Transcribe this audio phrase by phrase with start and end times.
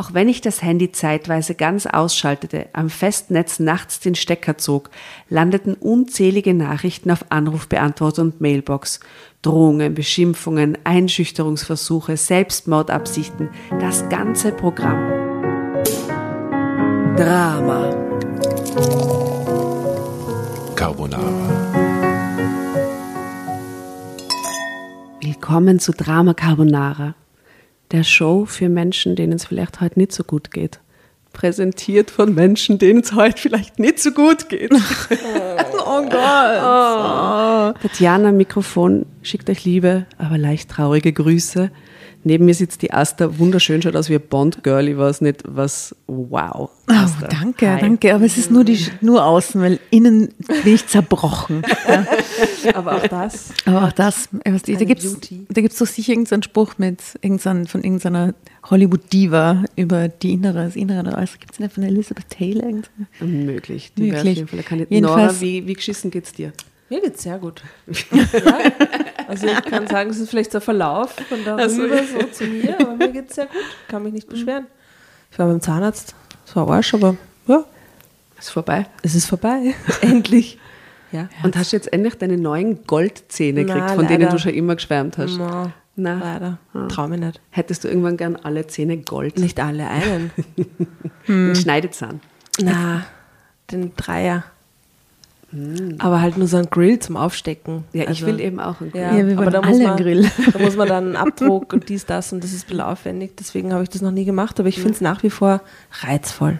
[0.00, 4.88] Auch wenn ich das Handy zeitweise ganz ausschaltete, am Festnetz nachts den Stecker zog,
[5.28, 9.00] landeten unzählige Nachrichten auf Anrufbeantworter und Mailbox.
[9.42, 15.06] Drohungen, Beschimpfungen, Einschüchterungsversuche, Selbstmordabsichten, das ganze Programm.
[17.18, 17.90] Drama.
[20.76, 21.60] Carbonara.
[25.20, 27.14] Willkommen zu Drama Carbonara,
[27.92, 30.80] der Show für Menschen, denen es vielleicht heute nicht so gut geht.
[31.32, 34.72] Präsentiert von Menschen, denen es heute vielleicht nicht so gut geht.
[34.72, 37.76] Oh Gott.
[37.82, 41.70] Tatjana, Mikrofon, schickt euch liebe, aber leicht traurige Grüße.
[42.22, 45.96] Neben mir sitzt die Asta, wunderschön, schaut aus wie ein Bond-Girl, ich weiß nicht, was,
[46.06, 46.68] wow.
[46.88, 47.28] Oh, Asta.
[47.28, 47.80] danke, Hi.
[47.80, 48.14] danke.
[48.14, 50.28] Aber es ist nur, die, nur außen, weil innen
[50.64, 51.62] bin ich zerbrochen.
[52.62, 52.74] Ja.
[52.74, 53.52] Aber auch das.
[53.64, 55.46] Aber auch das, äh, da gibt es Beauty.
[55.48, 58.34] da gibt's doch sicher irgendeinen Spruch mit irgendein, von irgendeiner
[58.68, 61.38] Hollywood-Diva über die Innere, das Innere oder alles.
[61.38, 62.64] Gibt es nicht von Elizabeth Taylor?
[62.64, 63.06] irgendeine?
[63.20, 63.92] Möglich.
[63.96, 64.44] Die Möglich.
[64.90, 66.52] Jedenfalls- Nora, wie, wie geschissen geht's dir?
[66.90, 67.62] Mir geht's sehr gut.
[68.10, 68.26] ja?
[69.28, 72.18] Also ich kann sagen, es ist vielleicht der Verlauf von darüber Ach so.
[72.20, 73.54] so zu mir, aber mir geht's sehr gut.
[73.88, 74.66] Kann mich nicht beschweren.
[75.30, 76.16] Ich war beim Zahnarzt.
[76.44, 77.16] Es war Arsch, aber
[77.46, 77.64] ja,
[78.38, 78.86] Ist vorbei.
[79.02, 79.74] es ist vorbei.
[80.00, 80.58] Endlich.
[81.12, 81.28] Ja.
[81.44, 84.32] Und hast du jetzt endlich deine neuen Goldzähne gekriegt, von denen leider.
[84.32, 85.38] du schon immer geschwärmt hast?
[85.38, 86.14] No, Na.
[86.18, 86.58] leider.
[86.72, 86.86] Ah.
[86.88, 87.40] Trau mich nicht.
[87.50, 89.38] Hättest du irgendwann gern alle Zähne Gold?
[89.38, 90.30] Nicht alle einen.
[91.28, 92.20] Ein Schneidezahn.
[92.60, 93.04] Na,
[93.72, 94.44] den Dreier.
[95.98, 97.84] Aber halt nur so ein Grill zum Aufstecken.
[97.92, 99.00] Ja, ich Also- will eben auch einen Grill.
[99.00, 100.30] Ja, Ja, wir aber wollen da muss alle man, einen Grill.
[100.52, 103.32] Da muss man dann einen Abdruck und dies, das und das ist ein bisschen aufwendig.
[103.38, 105.60] Deswegen habe ich das noch nie gemacht, aber ich finde es nach wie vor
[106.02, 106.58] reizvoll.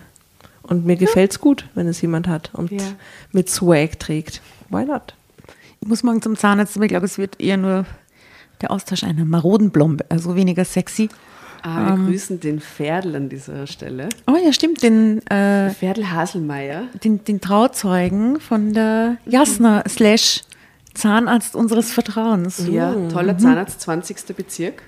[0.63, 2.83] Und mir gefällt es gut, wenn es jemand hat und Ja.
[3.33, 4.41] mit Swag trägt.
[4.71, 5.15] Why not?
[5.81, 7.87] Ich muss morgen zum Zahnarzt, aber ich glaube, es wird eher nur
[8.61, 11.09] der Austausch einer maroden Blombe, also weniger sexy.
[11.63, 14.09] Ah, wir grüßen den Ferdl an dieser Stelle.
[14.27, 16.85] Oh ja, stimmt, den, äh, Ferdl Haselmeier.
[17.05, 20.43] den, den Trauzeugen von der Jasna slash
[20.95, 22.67] Zahnarzt unseres Vertrauens.
[22.69, 24.37] Ja, toller Zahnarzt, 20.
[24.37, 24.83] Bezirk.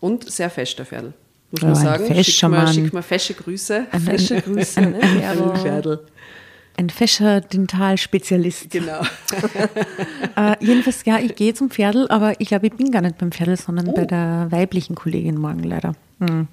[0.00, 1.12] Und sehr fester Ferdl.
[1.50, 2.24] Muss man Ja, sagen.
[2.24, 3.86] Schick mal, schick mal fesche Grüße.
[4.04, 5.00] Fesche Grüße, ne?
[5.62, 6.00] Ferdl.
[6.78, 8.70] Ein fescher Dentalspezialist.
[8.70, 9.00] Genau.
[10.36, 13.32] Äh, jedenfalls, ja, ich gehe zum Pferdl, aber ich glaube, ich bin gar nicht beim
[13.32, 15.96] Pferdl, sondern bei der weiblichen Kollegin morgen leider.
[16.20, 16.46] Hm.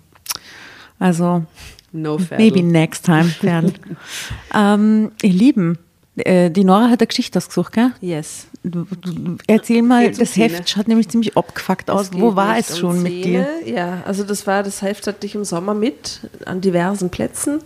[0.97, 1.43] Also,
[1.91, 3.73] No maybe next time, Pferdl.
[4.55, 5.77] ähm, ihr Lieben,
[6.15, 7.91] äh, die Nora hat eine Geschichte ausgesucht, gell?
[8.01, 8.47] Yes.
[8.63, 10.55] Du, du, erzähl mal, das Zähne?
[10.55, 12.11] Heft schaut nämlich ziemlich abgefuckt aus.
[12.11, 13.47] Wo war es schon mit dir?
[13.63, 13.77] Zähne.
[13.77, 17.61] Ja, also das war, das Heft hatte ich im Sommer mit an diversen Plätzen.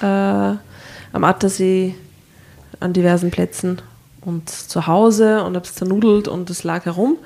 [0.00, 0.54] Äh,
[1.12, 1.94] am Attersee
[2.80, 3.80] an diversen Plätzen
[4.24, 7.18] und zu Hause und habe es zernudelt und es lag herum.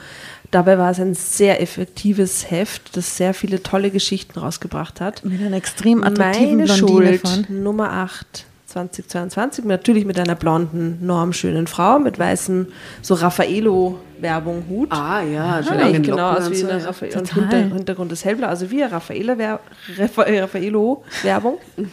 [0.50, 5.24] Dabei war es ein sehr effektives Heft, das sehr viele tolle Geschichten rausgebracht hat.
[5.24, 7.62] Mit einer extrem attraktiven Meine Blondine Schuld, von.
[7.62, 12.68] Nummer 8, 2022, natürlich mit einer blonden, normschönen Frau mit weißen,
[13.02, 14.92] so Raffaello-Werbung, Hut.
[14.92, 16.86] Ah ja, schon eigentlich langen genau und wie so, eine.
[16.86, 17.34] Und.
[17.34, 21.58] Hinter, Hintergrund ist hellblau, also wie eine Raffaello-Werbung.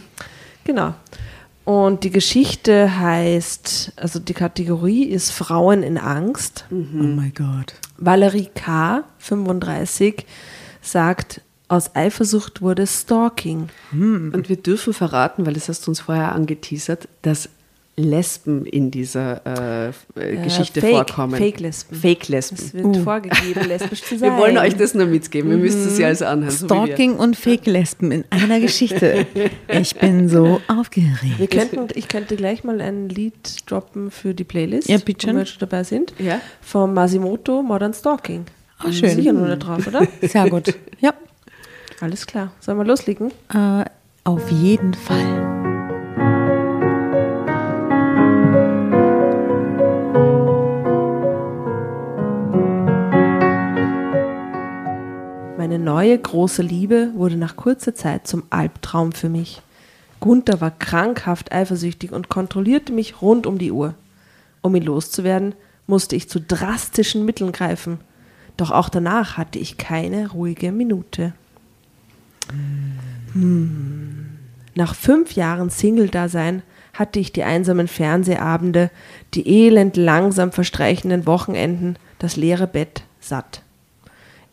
[0.63, 0.93] genau.
[1.65, 6.65] Und die Geschichte heißt, also die Kategorie ist Frauen in Angst.
[6.71, 7.75] Oh mein Gott.
[7.97, 10.25] Valerie K., 35,
[10.81, 13.69] sagt, aus Eifersucht wurde Stalking.
[14.33, 17.49] Und wir dürfen verraten, weil das hast du uns vorher angeteasert, dass
[17.95, 21.35] Lesben in dieser äh, äh, Geschichte Fake- vorkommen.
[21.35, 21.95] Fake-Lesben.
[21.95, 22.57] Fake-Lesben.
[22.57, 24.31] Es wird vorgegeben, lesbisch zu sein.
[24.33, 25.51] Wir wollen euch das nur mitgeben.
[25.51, 26.49] Wir müssen es ja also anhören.
[26.51, 26.75] so wir.
[26.85, 29.27] Stalking und Fake-Lesben in einer Geschichte.
[29.67, 31.51] Ich bin so Wir aufgeregt.
[31.51, 35.27] könnten, ich könnte gleich mal ein Lied droppen für die Playlist, Ja, bitte.
[35.27, 36.13] wenn wir schon dabei sind.
[36.17, 36.41] Ja.
[36.61, 38.45] Vom Masimoto Modern Stalking.
[38.79, 39.09] Ah, schön.
[39.15, 40.07] Sicher nur nicht drauf, oder?
[40.21, 40.73] Sehr gut.
[40.99, 41.13] Ja,
[42.01, 42.51] Alles klar.
[42.59, 43.31] Sollen wir loslegen?
[43.53, 43.85] äh,
[44.23, 45.62] auf jeden Fall.
[55.83, 59.61] Neue große Liebe wurde nach kurzer Zeit zum Albtraum für mich.
[60.19, 63.93] Gunther war krankhaft eifersüchtig und kontrollierte mich rund um die Uhr.
[64.61, 65.53] Um ihn loszuwerden,
[65.85, 67.99] musste ich zu drastischen Mitteln greifen.
[68.55, 71.33] Doch auch danach hatte ich keine ruhige Minute.
[73.33, 74.29] Hm.
[74.75, 76.63] Nach fünf Jahren Single-Dasein
[76.93, 78.91] hatte ich die einsamen Fernsehabende,
[79.33, 83.62] die elend langsam verstreichenden Wochenenden, das leere Bett satt.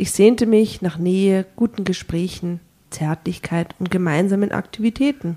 [0.01, 5.37] Ich sehnte mich nach Nähe, guten Gesprächen, Zärtlichkeit und gemeinsamen Aktivitäten.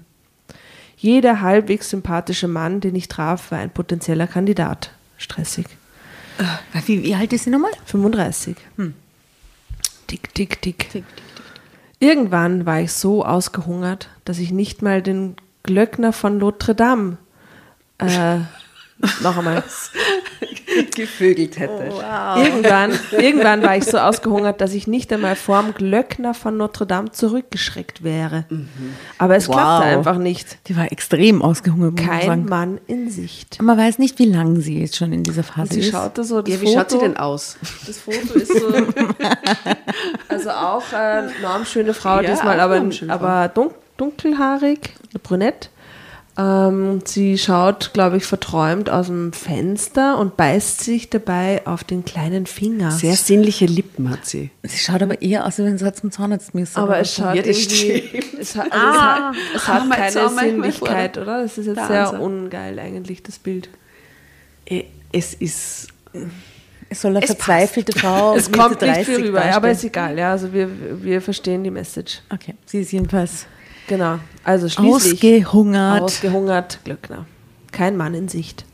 [0.96, 4.92] Jeder halbwegs sympathische Mann, den ich traf, war ein potenzieller Kandidat.
[5.18, 5.66] Stressig.
[6.86, 7.74] Wie, wie alt ist sie nochmal?
[7.84, 8.56] 35.
[10.08, 11.04] Tick, tick, tick.
[12.00, 17.18] Irgendwann war ich so ausgehungert, dass ich nicht mal den Glöckner von Notre Dame
[17.98, 18.38] äh,
[19.22, 19.62] noch einmal.
[20.96, 21.92] Gevögelt hätte.
[22.38, 27.12] Irgendwann, irgendwann war ich so ausgehungert, dass ich nicht einmal vorm Glöckner von Notre Dame
[27.12, 28.46] zurückgeschreckt wäre.
[29.18, 29.56] Aber es Wow.
[29.56, 30.58] klappte einfach nicht.
[30.68, 31.98] Die war extrem ausgehungert.
[31.98, 32.46] Kein sagen.
[32.46, 33.62] Mann in Sicht.
[33.62, 35.92] Man weiß nicht, wie lange sie jetzt schon in dieser Phase Sie ist.
[35.92, 37.58] schaut da so, das Ja, wie Foto, schaut sie denn aus?
[37.86, 38.68] Das Foto ist so,
[40.28, 44.80] also auch eine normschöne Frau Ja, diesmal, aber, aber dun dunkelhaarig,
[45.22, 45.70] brünett.
[46.36, 52.04] Ähm, sie schaut, glaube ich, verträumt aus dem Fenster und beißt sich dabei auf den
[52.06, 52.90] kleinen Finger.
[52.90, 54.50] Sehr sinnliche Lippen hat sie.
[54.64, 56.80] Sie schaut aber eher aus, als wenn sie zum Zahnarzt müsste.
[56.80, 60.16] aber es schaut Ja, irgendwie, es hat, also es hat, es hat Ah, mal keine
[60.22, 61.44] manchmal Sinnlichkeit, oder?
[61.44, 62.20] Das ist jetzt der sehr Ansatz.
[62.22, 63.70] ungeil eigentlich, das Bild.
[64.66, 65.90] Äh, Es ist.
[66.90, 69.84] es soll eine es verzweifelte Frau Es Mitte kommt nicht 30 viel rüber, aber ist
[69.84, 70.68] egal, ja, also wir,
[71.04, 72.22] wir verstehen die Message.
[72.34, 73.46] Okay, sie ist jedenfalls
[73.88, 75.14] Genau, also schließlich...
[75.16, 76.02] ausgehungert.
[76.02, 77.26] Ausgehungert, Glöckner.
[77.72, 78.66] Kein Mann in Sicht.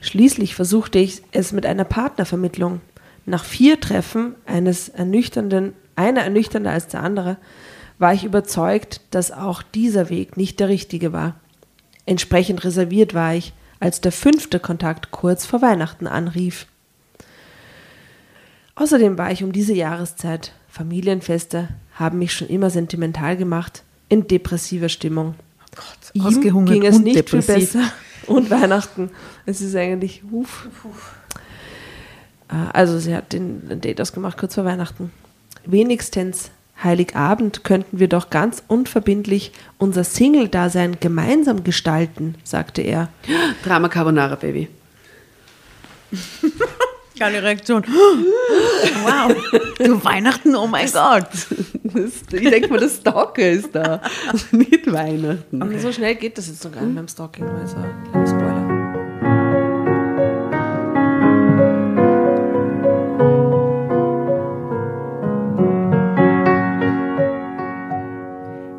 [0.00, 2.80] Schließlich versuchte ich es mit einer Partnervermittlung.
[3.24, 7.38] Nach vier Treffen eines ernüchternden, einer ernüchternder als der andere,
[7.98, 11.34] war ich überzeugt, dass auch dieser Weg nicht der richtige war.
[12.04, 16.66] Entsprechend reserviert war ich, als der fünfte Kontakt kurz vor Weihnachten anrief.
[18.74, 24.88] Außerdem war ich um diese Jahreszeit, Familienfeste haben mich schon immer sentimental gemacht, in depressiver
[24.88, 25.34] Stimmung.
[26.14, 27.54] Ihm ausgehungert ging es und nicht depressiv.
[27.54, 27.92] viel besser.
[28.26, 29.10] Und Weihnachten.
[29.44, 30.66] Es ist eigentlich, huf.
[32.48, 35.12] Äh, Also sie hat den den Date ausgemacht kurz vor Weihnachten.
[35.64, 36.50] Wenigstens
[36.82, 43.08] Heiligabend könnten wir doch ganz unverbindlich unser Single-Dasein gemeinsam gestalten, sagte er.
[43.64, 44.68] Drama Carbonara Baby.
[47.18, 47.84] Keine Reaktion.
[49.04, 49.34] Wow,
[49.78, 51.28] du Weihnachten, oh mein Gott.
[51.96, 54.02] Das, ich denke mal, der Stalker ist da.
[54.52, 55.62] Nicht Weihnachten.
[55.62, 57.76] Aber so schnell geht das jetzt noch gar nicht beim Stalking, also
[58.10, 58.76] kleiner Spoiler.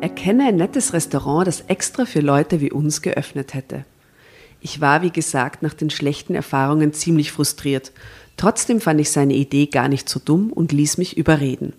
[0.00, 3.84] Erkenne ein nettes Restaurant, das extra für Leute wie uns geöffnet hätte.
[4.60, 7.92] Ich war, wie gesagt, nach den schlechten Erfahrungen ziemlich frustriert.
[8.36, 11.72] Trotzdem fand ich seine Idee gar nicht so dumm und ließ mich überreden.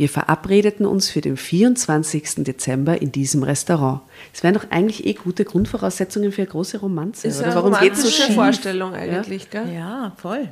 [0.00, 2.36] Wir verabredeten uns für den 24.
[2.36, 4.00] Dezember in diesem Restaurant.
[4.32, 7.28] Es wären doch eigentlich eh gute Grundvoraussetzungen für eine große Romanze.
[7.28, 7.48] Ist oder?
[7.48, 8.34] eine Warum geht's so schief?
[8.34, 9.70] Vorstellung eigentlich, gell?
[9.70, 10.48] Ja, voll.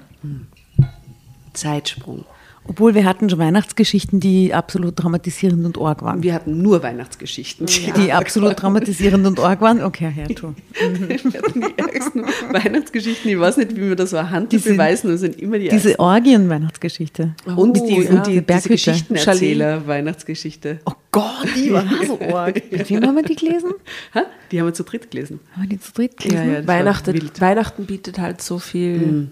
[1.55, 2.27] Zeitsprung.
[2.69, 6.23] Obwohl wir hatten schon Weihnachtsgeschichten, die absolut dramatisierend und arg waren.
[6.23, 7.67] Wir hatten nur Weihnachtsgeschichten.
[7.97, 9.83] Die absolut dramatisierend und arg waren.
[9.83, 10.55] Okay, ja, tu.
[10.75, 13.31] Wir hatten die ärgsten Weihnachtsgeschichten.
[13.31, 15.11] Ich weiß nicht, wie wir das so anhand Diese- beweisen.
[15.11, 17.35] Das sind immer die Diese Orgien-Weihnachtsgeschichte.
[17.47, 18.11] Und Oh, die, ja.
[18.11, 18.69] und die, Die diese Berghütte.
[18.69, 20.81] Geschichtenerzähler Weihnachtsgeschichte.
[20.85, 21.25] Oh Gott,
[21.57, 22.63] die war so arg.
[22.71, 23.71] Mit wem haben wir die gelesen?
[24.15, 24.25] Ha?
[24.53, 25.41] Die haben wir zu dritt gelesen.
[25.53, 26.47] Haben wir die zu dritt gelesen?
[26.53, 26.67] Ja, ja.
[26.67, 27.31] Weihnachten.
[27.41, 29.29] Weihnachten bietet halt so viel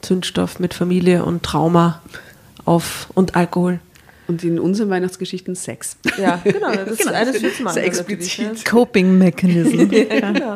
[0.00, 2.00] Zündstoff mit Familie und Trauma
[2.68, 3.80] auf und Alkohol.
[4.28, 5.96] Und in unseren Weihnachtsgeschichten Sex.
[6.18, 6.70] Ja, genau.
[6.74, 8.64] Das ist Genau, eines das für ist zum anderen explizit.
[8.64, 9.90] Coping Mechanism.
[9.90, 10.54] Ja, genau.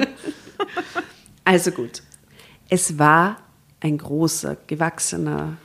[1.44, 2.02] Also gut.
[2.68, 3.38] Es war
[3.80, 5.56] ein großer, gewachsener,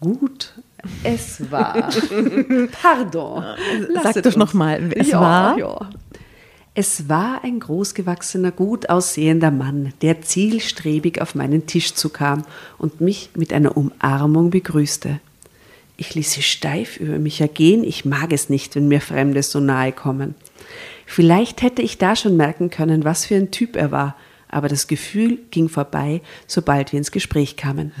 [0.00, 0.54] gut.
[1.02, 1.90] Es war.
[2.82, 3.44] Pardon.
[4.02, 4.36] Sag doch uns.
[4.36, 5.58] noch mal, es ja, war?
[5.58, 5.90] Ja.
[6.74, 12.44] Es war ein großgewachsener, gut aussehender Mann, der zielstrebig auf meinen Tisch zukam
[12.78, 15.20] und mich mit einer Umarmung begrüßte.
[15.96, 17.82] Ich ließ sie steif über mich ergehen.
[17.84, 20.34] Ich mag es nicht, wenn mir Fremde so nahe kommen.
[21.06, 24.16] Vielleicht hätte ich da schon merken können, was für ein Typ er war,
[24.48, 27.92] aber das Gefühl ging vorbei, sobald wir ins Gespräch kamen.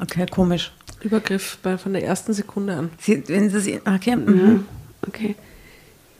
[0.00, 0.72] Okay, komisch.
[1.02, 2.90] Übergriff bei, von der ersten Sekunde an.
[2.98, 4.16] Sie, wenn sie sie, okay.
[4.16, 4.64] mhm.
[5.06, 5.36] Okay.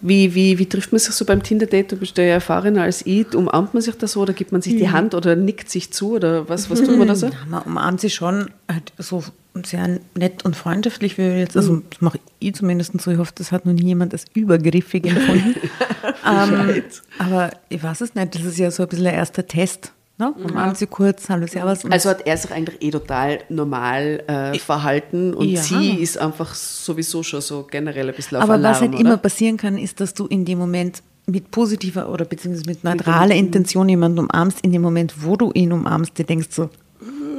[0.06, 1.90] Wie, wie, wie trifft man sich so beim Tinder-Date?
[1.90, 3.34] Du bist ja erfahrener als ich.
[3.34, 6.14] Umarmt man sich da so oder gibt man sich die Hand oder nickt sich zu
[6.14, 7.28] oder was, was tut man da so?
[7.48, 9.25] Man umarmt sie schon halt so
[9.64, 13.10] sehr nett und freundschaftlich, wie jetzt, also das mache ich zumindest so.
[13.10, 15.54] Ich hoffe, das hat noch nie jemand als übergriffig empfunden.
[16.26, 16.82] ähm,
[17.18, 19.92] aber ich weiß es nicht, das ist ja so ein bisschen der erste Test.
[20.18, 20.32] Ne?
[20.32, 21.85] Umarmt sie kurz, hallo, servus.
[21.90, 25.61] Also hat er sich eigentlich eh total normal äh, verhalten und Ja.
[25.61, 29.00] sie ist einfach sowieso schon so generell ein bisschen auf Aber Alarm, was halt oder?
[29.00, 33.35] immer passieren kann, ist, dass du in dem Moment mit positiver oder beziehungsweise mit neutraler
[33.35, 36.70] Intention jemanden umarmst, in dem Moment, wo du ihn umarmst, dir denkst so,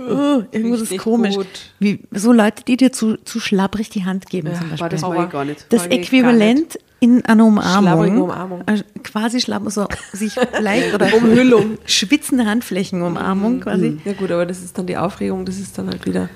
[0.10, 1.36] oh, irgendwas ist nicht komisch.
[1.80, 4.90] Wie, so Leute, die dir zu, zu schlabbrig die Hand geben zum Beispiel.
[4.90, 5.66] das mag ich gar nicht.
[5.70, 8.62] Das Äquivalent in einer Umarmung, Umarmung.
[8.66, 11.78] äh, quasi schlapp, so sich leicht oder Umhüllung.
[11.86, 14.00] schwitzende Handflächenumarmung quasi.
[14.06, 16.30] Ja gut, aber das ist dann die Aufregung, das ist dann halt wieder.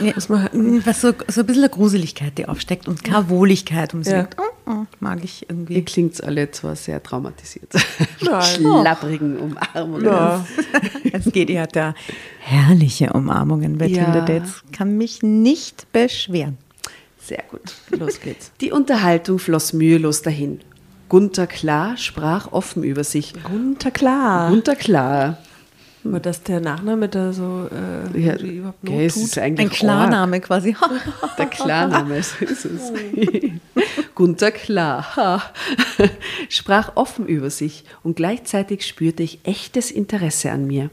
[0.00, 0.12] Ja,
[0.84, 3.94] was so, so ein bisschen eine Gruseligkeit, die aufsteckt und keine Wohligkeit.
[3.94, 4.20] Und man Ja.
[4.22, 5.74] sagt, oh, oh, mag ich irgendwie.
[5.76, 7.72] Ihr klingt alle zwar sehr traumatisiert.
[8.20, 10.04] Schlapprigen Umarmungen.
[10.04, 10.44] Ja.
[11.14, 11.94] Es geht, ihr hat ja
[12.40, 14.04] herrliche Umarmungen bei Ja.
[14.04, 14.62] Tinder-Dates.
[14.72, 16.58] Kann mich nicht beschweren.
[17.24, 17.74] Sehr gut.
[17.90, 18.50] Los geht's.
[18.60, 20.60] Die Unterhaltung floss mühelos dahin.
[21.08, 23.34] Gunther Klar sprach offen über sich.
[23.44, 24.50] Gunther Klar.
[24.50, 25.38] Gunther Klar.
[26.04, 29.22] Aber dass der Nachname da so äh, Ja, überhaupt Not es tut.
[29.22, 30.74] ist eigentlich Ein Klarname quasi.
[30.80, 30.90] Arg.
[31.38, 32.92] Der Klarname, so ist es.
[34.16, 35.42] Gunther Klar
[36.48, 40.90] sprach offen über sich und gleichzeitig spürte ich echtes Interesse an mir.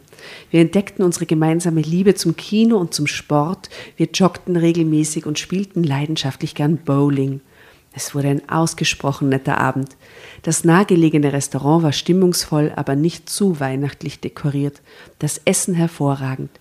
[0.51, 3.69] Wir entdeckten unsere gemeinsame Liebe zum Kino und zum Sport.
[3.97, 7.41] Wir joggten regelmäßig und spielten leidenschaftlich gern Bowling.
[7.93, 9.97] Es wurde ein ausgesprochen netter Abend.
[10.43, 14.81] Das nahegelegene Restaurant war stimmungsvoll, aber nicht zu weihnachtlich dekoriert.
[15.17, 16.51] Das Essen hervorragend.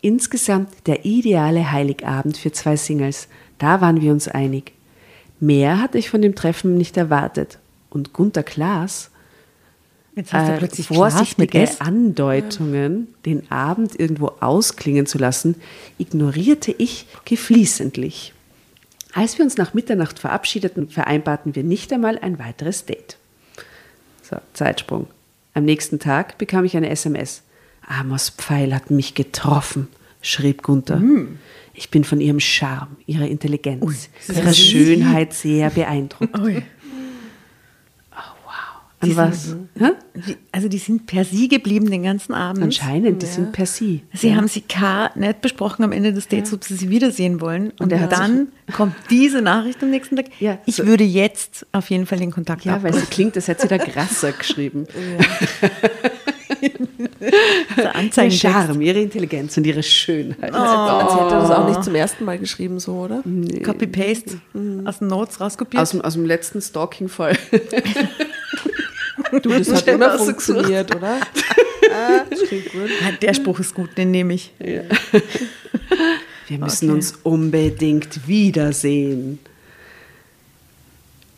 [0.00, 3.28] Insgesamt der ideale Heiligabend für zwei Singles.
[3.58, 4.72] Da waren wir uns einig.
[5.40, 7.58] Mehr hatte ich von dem Treffen nicht erwartet.
[7.90, 9.10] Und Gunther Klaas
[10.16, 11.68] Jetzt hast du äh, plötzlich vorsichtige.
[11.78, 15.56] Andeutungen, den Abend irgendwo ausklingen zu lassen,
[15.98, 18.32] ignorierte ich geflissentlich.
[19.12, 23.18] Als wir uns nach Mitternacht verabschiedeten, vereinbarten wir nicht einmal ein weiteres Date.
[24.22, 25.06] So, Zeitsprung.
[25.52, 27.42] Am nächsten Tag bekam ich eine SMS.
[27.86, 29.88] Amos Pfeil hat mich getroffen,
[30.22, 30.98] schrieb Gunther.
[30.98, 31.38] Hm.
[31.74, 34.54] Ich bin von ihrem Charme, ihrer Intelligenz, das ihrer.
[34.54, 36.38] Schönheit sehr beeindruckt.
[36.38, 36.62] Ui.
[38.98, 39.44] An Die was?
[39.44, 39.68] sind-?
[40.14, 42.62] Die- Also die sind per Sie geblieben den ganzen Abend.
[42.62, 44.02] Anscheinend, die sind per Sie.
[44.14, 47.72] Sie haben sie K nicht besprochen am Ende des Dates, ob sie sie wiedersehen wollen.
[47.78, 50.26] Und, hat dann kommt diese Nachricht am nächsten Tag.
[50.40, 53.00] Ja, ich so- würde jetzt auf jeden Fall den Kontakt Ja, weil abbrechen.
[53.00, 54.86] sie klingt, als hätte sie da Grasser geschrieben.
[58.16, 58.30] Der Ihr.
[58.30, 60.52] Charme, ihre Intelligenz und ihre Schönheit.
[60.54, 63.22] Als hätte er das auch nicht zum ersten Mal geschrieben, so, oder?
[63.64, 64.38] Copy-Paste
[64.84, 65.82] aus den Notes rauskopiert.
[65.82, 67.36] Aus dem, aus dem letzten Stalking-Fall.
[69.42, 70.46] Du, das hat Schnell immer rausgesucht.
[70.56, 71.20] funktioniert, oder?
[71.20, 72.40] das.
[73.00, 74.52] Ja, der Spruch ist gut, den nehme ich.
[74.58, 76.96] Wir müssen Okay.
[76.96, 79.38] uns unbedingt wiedersehen.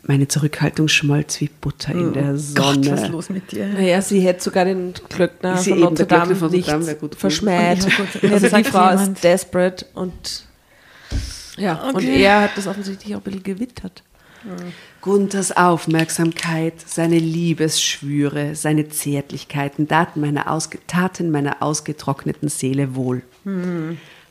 [0.03, 2.81] Meine Zurückhaltung schmolz wie Butter in der Sonne.
[2.81, 3.67] Gott, was ist los mit dir?
[3.67, 7.83] Naja, sie hätte sogar den Glöckner Sie von Notre Dame von nicht gut verschmäht.
[7.83, 8.31] Ja, gut.
[8.33, 9.17] Also die Frau jemand.
[9.17, 10.45] ist desperate und
[11.57, 12.23] ja, und Okay.
[12.23, 14.01] er hat das offensichtlich auch ein bisschen gewittert.
[15.01, 23.21] Gunthers Aufmerksamkeit, seine Liebesschwüre, seine Zärtlichkeiten taten meiner, ausge taten meiner ausgetrockneten Seele wohl.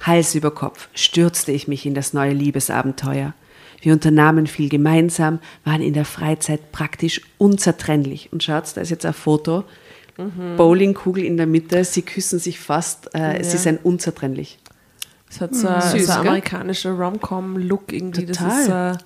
[0.01, 3.35] Hals über Kopf stürzte ich mich in das neue Liebesabenteuer.
[3.81, 8.29] Wir unternahmen viel gemeinsam, waren in der Freizeit praktisch unzertrennlich.
[8.33, 9.65] Und schaut, da ist jetzt ein Foto.
[10.57, 13.59] Bowlingkugel in der Mitte, sie küssen sich fast, äh, sie Ja.
[13.59, 14.59] sind unzertrennlich.
[15.31, 18.27] Es hat so, ein- Süß, so ein amerikanischer Rom-Com-Look irgendwie.
[18.27, 18.49] Total.
[18.49, 19.05] Das ist äh,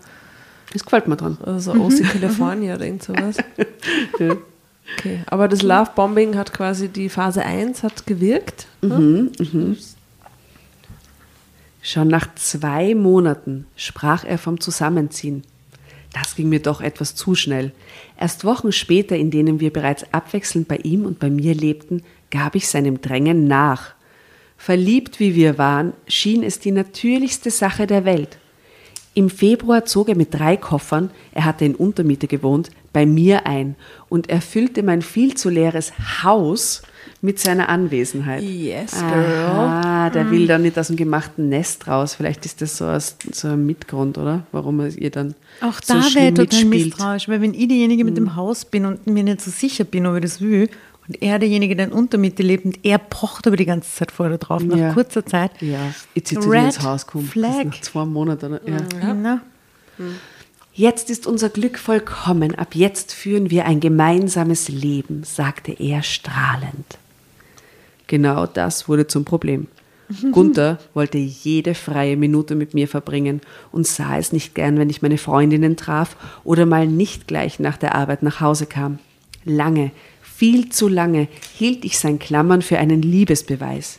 [0.72, 1.38] Das gefällt mir dran.
[1.58, 3.36] so OC California oder irgend sowas.
[4.98, 8.66] Okay, aber das Love-Bombing hat quasi die Phase 1 hat gewirkt.
[11.80, 15.44] Schon nach zwei Monaten sprach er vom Zusammenziehen.
[16.12, 17.72] Das ging mir doch etwas zu schnell.
[18.18, 22.54] Erst Wochen später, in denen wir bereits abwechselnd bei ihm und bei mir lebten, gab
[22.54, 23.94] ich seinem Drängen nach.
[24.58, 28.38] Verliebt wie wir waren, schien es die natürlichste Sache der Welt.
[29.14, 33.76] Im Februar zog er mit drei Koffern, er hatte in Untermiete gewohnt, bei mir ein
[34.08, 35.92] und erfüllte mein viel zu leeres
[36.22, 36.82] Haus
[37.20, 38.42] mit seiner Anwesenheit.
[38.42, 39.46] Yes, girl.
[39.46, 42.14] Aha, der will dann nicht aus dem gemachten Nest raus.
[42.14, 44.44] Vielleicht ist das so, aus, so ein Mitgrund, oder?
[44.50, 48.04] Warum er ihr dann Auch so da wäre ich total misstrauisch, weil wenn ich diejenige
[48.04, 50.68] mit dem Haus bin und mir nicht so sicher bin, ob ich das will,
[51.08, 54.38] und er derjenige, der in Untermiete lebt und er pocht aber die ganze Zeit vorher
[54.38, 54.92] drauf, nach Ja.
[54.92, 55.50] kurzer Zeit.
[55.60, 57.26] Ja, jetzt sitze ich ins Haus gekommen.
[57.26, 57.64] Flag.
[57.64, 58.58] Nach zwei Monaten.
[58.66, 59.14] Ja.
[59.14, 59.40] Na,
[60.74, 62.54] Jetzt ist unser Glück vollkommen.
[62.54, 66.98] Ab jetzt führen wir ein gemeinsames Leben, sagte er strahlend.
[68.06, 69.66] Genau das wurde zum Problem.
[70.32, 73.40] Gunther wollte jede freie Minute mit mir verbringen
[73.70, 77.76] und sah es nicht gern, wenn ich meine Freundinnen traf oder mal nicht gleich nach
[77.76, 78.98] der Arbeit nach Hause kam.
[79.44, 79.90] Lange,
[80.36, 83.98] viel zu lange hielt ich sein Klammern für einen Liebesbeweis.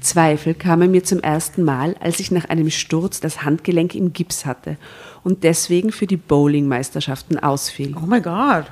[0.00, 4.46] Zweifel kamen mir zum ersten Mal, als ich nach einem Sturz das Handgelenk im Gips
[4.46, 4.76] hatte
[5.22, 7.94] und deswegen für die Bowlingmeisterschaften ausfiel.
[7.96, 8.64] oh mein Gott.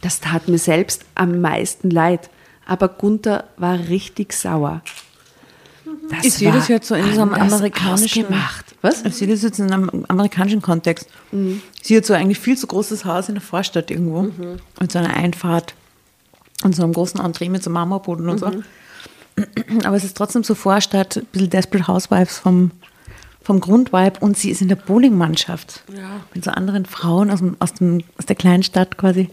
[0.00, 2.30] Das tat mir selbst am meisten leid,
[2.66, 4.82] aber Gunther war richtig sauer.
[6.10, 8.64] Das Ich sehe das jetzt so in diesem anders amerikanischen- ausgemacht.
[8.82, 9.04] Was?
[9.04, 11.08] Ich sehe das jetzt in einem amerikanischen Kontext.
[11.82, 14.22] Sie hat so eigentlich viel zu großes Haus in der Vorstadt irgendwo.
[14.80, 15.74] Mit so einer Einfahrt
[16.62, 18.46] und so einem großen Entree mit so Marmorboden und so.
[19.84, 22.70] Aber es ist trotzdem so Vorstadt, ein bisschen Desperate Housewives vom,
[23.42, 26.20] vom Grundvibe und sie ist in der Bowlingmannschaft Ja.
[26.34, 29.28] mit so anderen Frauen aus, dem, aus, dem, aus der kleinen Stadt quasi.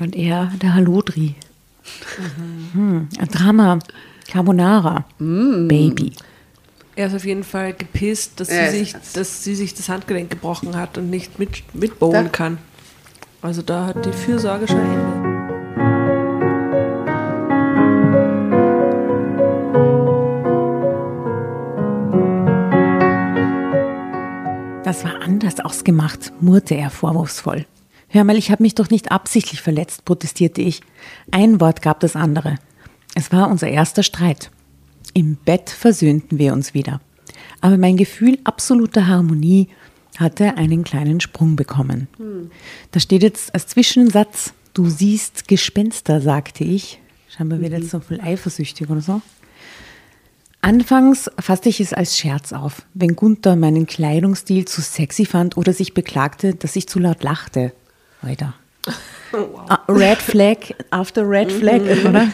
[0.00, 1.34] Und er der Hallodri.
[2.72, 3.78] Hm, ein Drama.
[4.28, 5.04] Carbonara.
[5.18, 6.12] Baby.
[6.96, 10.30] Er ist auf jeden Fall gepisst, dass, Ja, sie, sich, dass sie sich das Handgelenk
[10.30, 12.58] gebrochen hat und nicht mit, mitbowlen kann.
[13.42, 15.11] Also da hat die Fürsorge schon Ende.
[25.42, 27.66] Anders ausgemacht, murrte er vorwurfsvoll.
[28.08, 30.82] Hör mal, ich habe mich doch nicht absichtlich verletzt, protestierte ich.
[31.30, 32.58] Ein Wort gab das andere.
[33.14, 34.50] Es war unser erster Streit.
[35.14, 37.00] Im Bett versöhnten wir uns wieder.
[37.60, 39.68] Aber mein Gefühl absoluter Harmonie
[40.16, 42.06] hatte einen kleinen Sprung bekommen.
[42.92, 47.00] Da steht jetzt als Zwischensatz, du siehst Gespenster, sagte ich.
[47.28, 49.22] Scheinbar wird jetzt so viel eifersüchtig oder so.
[50.64, 55.72] Anfangs fasste ich es als Scherz auf, wenn Gunther meinen Kleidungsstil zu sexy fand oder
[55.72, 57.72] sich beklagte, dass ich zu laut lachte.
[58.22, 58.54] Alter.
[59.68, 60.58] Ah, Red Flag
[60.90, 62.28] after Red Flag, oder?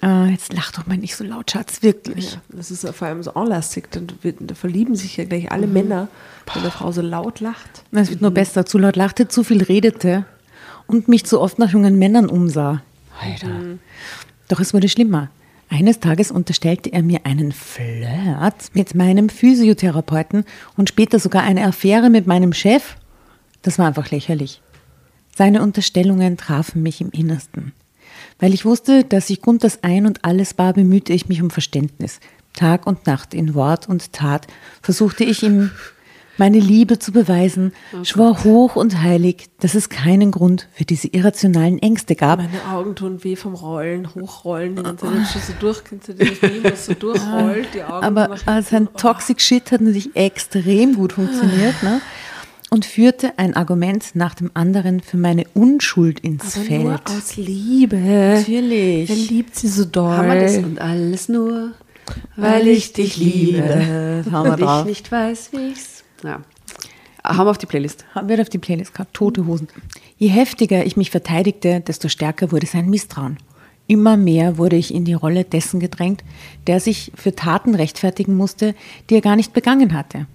[0.00, 2.34] Äh, jetzt lach doch mal nicht so laut, Schatz, wirklich.
[2.34, 3.90] Ja, das ist ja vor allem so anlastig.
[3.90, 4.06] Dann
[4.38, 6.06] da verlieben sich ja gleich alle Männer,
[6.54, 7.82] wenn eine Frau so laut lacht.
[7.90, 10.24] Es wird nur besser, zu laut lachte, zu viel redete
[10.86, 12.82] und mich zu oft nach jungen Männern umsah.
[13.20, 13.48] Alter.
[14.46, 15.30] Doch es wurde schlimmer.
[15.72, 20.44] Eines Tages unterstellte er mir einen Flirt mit meinem Physiotherapeuten
[20.76, 22.96] und später sogar eine Affäre mit meinem Chef.
[23.62, 24.60] Das war einfach lächerlich.
[25.34, 27.72] Seine Unterstellungen trafen mich im Innersten.
[28.38, 32.20] Weil ich wusste, dass ich Gunthers ein und alles war, bemühte ich mich um Verständnis.
[32.52, 34.48] Tag und Nacht in Wort und Tat
[34.82, 35.70] versuchte ich ihm
[36.42, 37.70] meine Liebe zu beweisen,
[38.02, 42.40] schwor hoch und heilig, dass es keinen Grund für diese irrationalen Ängste gab.
[42.40, 44.74] Meine Augen tun weh vom Rollen, Hochrollen.
[44.74, 45.82] Die ganze Zeit so durch,
[46.64, 50.96] das so durchrollt, die Augen Aber machen äh, sein so, Toxic Shit hat natürlich extrem
[50.96, 52.00] gut funktioniert, ne?
[52.70, 56.82] Und führte ein Argument nach dem anderen für meine Unschuld ins Aber Feld.
[56.82, 57.98] nur aus Liebe.
[57.98, 59.10] Natürlich.
[59.10, 60.16] Er liebt sie so doll.
[60.16, 61.70] Haben wir das und alles nur,
[62.34, 64.22] weil ich dich liebe.
[64.24, 64.84] Das haben wir Und ich drauf.
[64.86, 65.91] nicht weiß, wie ich's.
[66.22, 66.42] Ja.
[67.24, 68.04] Haben wir auf die Playlist.
[68.14, 69.68] Haben wir auf die Playlist gehabt, tote Hosen.
[70.18, 73.38] Je heftiger ich mich verteidigte, desto stärker wurde sein Misstrauen.
[73.86, 76.24] Immer mehr wurde ich in die Rolle dessen gedrängt,
[76.66, 78.74] der sich für Taten rechtfertigen musste,
[79.08, 80.26] die er gar nicht begangen hatte.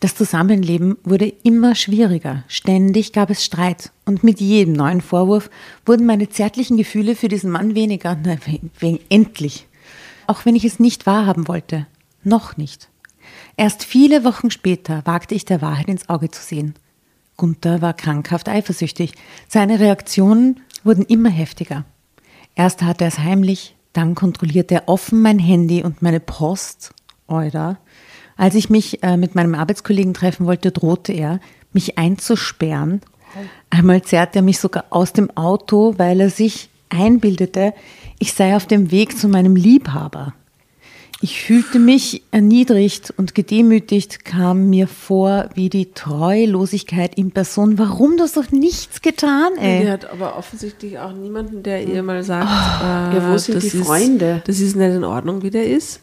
[0.00, 2.44] Das Zusammenleben wurde immer schwieriger.
[2.48, 3.92] Ständig gab es Streit.
[4.04, 5.50] Und mit jedem neuen Vorwurf
[5.84, 8.16] wurden meine zärtlichen Gefühle für diesen Mann weniger.
[8.22, 8.36] Na,
[9.08, 9.66] endlich.
[10.26, 11.86] Auch wenn ich es nicht wahrhaben wollte.
[12.24, 12.88] Noch nicht.
[13.56, 16.74] Erst viele Wochen später wagte ich der Wahrheit ins Auge zu sehen.
[17.36, 19.12] Gunther war krankhaft eifersüchtig.
[19.48, 21.84] Seine Reaktionen wurden immer heftiger.
[22.54, 26.92] Erst tat er es heimlich, dann kontrollierte er offen mein Handy und meine Post.
[27.26, 27.78] Oder?
[28.36, 31.40] Als ich mich äh, mit meinem Arbeitskollegen treffen wollte, drohte er,
[31.72, 33.00] mich einzusperren.
[33.70, 37.74] Einmal zerrte er mich sogar aus dem Auto, weil er sich einbildete,
[38.18, 40.34] ich sei auf dem Weg zu meinem Liebhaber.
[41.22, 47.78] Ich fühlte mich erniedrigt und gedemütigt, kam mir vor wie die Treulosigkeit in Person.
[47.78, 49.86] Warum du hast doch nichts getan, Die ey?
[49.86, 53.10] hat aber offensichtlich auch niemanden, der ihr mal sagt, Ah.
[53.12, 54.42] äh, Ja, wo sind das die ist- Freunde?
[54.46, 56.00] Das ist nicht in Ordnung, wie der ist.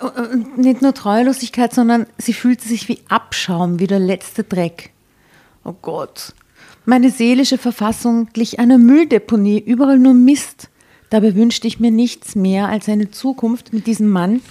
[0.00, 4.92] Und nicht nur Treulosigkeit, sondern sie fühlte sich wie Abschaum, wie der letzte Dreck.
[5.64, 6.32] Oh Gott.
[6.86, 10.68] Meine seelische Verfassung glich einer Mülldeponie, überall nur Mist.
[11.10, 14.42] Dabei wünschte ich mir nichts mehr als eine Zukunft mit diesem Mann.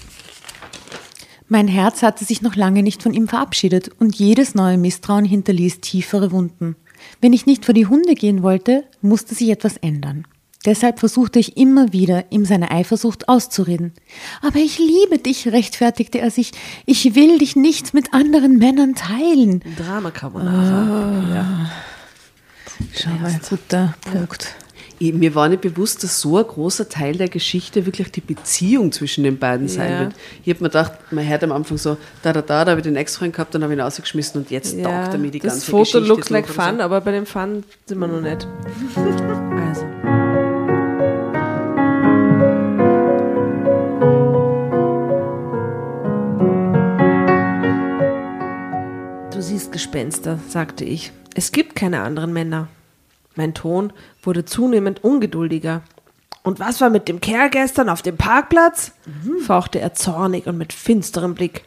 [1.50, 5.80] Mein Herz hatte sich noch lange nicht von ihm verabschiedet und jedes neue Misstrauen hinterließ
[5.80, 6.76] tiefere Wunden.
[7.22, 10.26] Wenn ich nicht vor die Hunde gehen wollte, musste sich etwas ändern.
[10.66, 13.94] Deshalb versuchte ich immer wieder, ihm seine Eifersucht auszureden.
[14.42, 16.52] Aber ich liebe dich, rechtfertigte er sich.
[16.86, 19.64] Ich will dich nicht mit anderen Männern teilen.
[19.78, 21.34] Drama Carbonara.
[21.34, 21.72] Ja.
[22.94, 24.56] Schau mal, guter Punkt.
[25.00, 28.92] Ich, mir war nicht bewusst, dass so ein großer Teil der Geschichte wirklich die Beziehung
[28.92, 30.00] zwischen den beiden sein Ja.
[30.00, 30.14] wird.
[30.44, 32.84] Ich habe mir gedacht, man hört am Anfang so, da, da, da, da habe ich
[32.84, 35.54] den Ex-Freund gehabt, dann habe ich ihn rausgeschmissen und jetzt taugt er mir die das
[35.54, 38.22] ganze Foto Geschichte looks durch like oder fun, aber bei dem Fun sind wir noch
[38.22, 38.48] nicht.
[39.68, 39.86] Also.
[49.32, 51.12] Du siehst Gespenster, sagte ich.
[51.36, 52.68] Es gibt keine anderen Männer.
[53.38, 55.82] Mein Ton wurde zunehmend ungeduldiger.
[56.44, 58.92] Und was war mit dem Kerl gestern auf dem Parkplatz?
[59.46, 61.64] fauchte er zornig und mit finsterem Blick.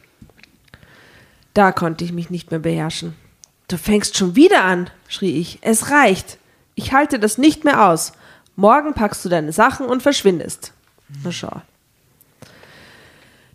[1.54, 3.14] Da konnte ich mich nicht mehr beherrschen.
[3.68, 5.58] Du fängst schon wieder an, schrie ich.
[5.62, 6.38] Es reicht.
[6.74, 8.12] Ich halte das nicht mehr aus.
[8.56, 10.72] Morgen packst du deine Sachen und verschwindest.
[11.22, 11.62] Na schau.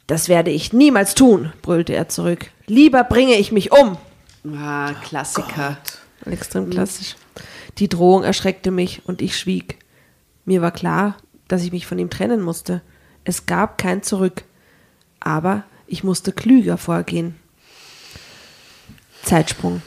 [0.08, 2.52] Das werde ich niemals tun, brüllte er zurück.
[2.68, 3.98] Lieber bringe ich mich um.
[4.56, 5.78] Ah, Klassiker.
[6.26, 7.16] Extrem klassisch.
[7.78, 9.80] Die Drohung erschreckte mich und ich schwieg.
[10.46, 12.82] Mir war klar, dass ich mich von ihm trennen musste.
[13.24, 14.44] Es gab kein Zurück.
[15.20, 17.36] Aber ich musste klüger vorgehen.
[19.24, 19.82] Zeitsprung.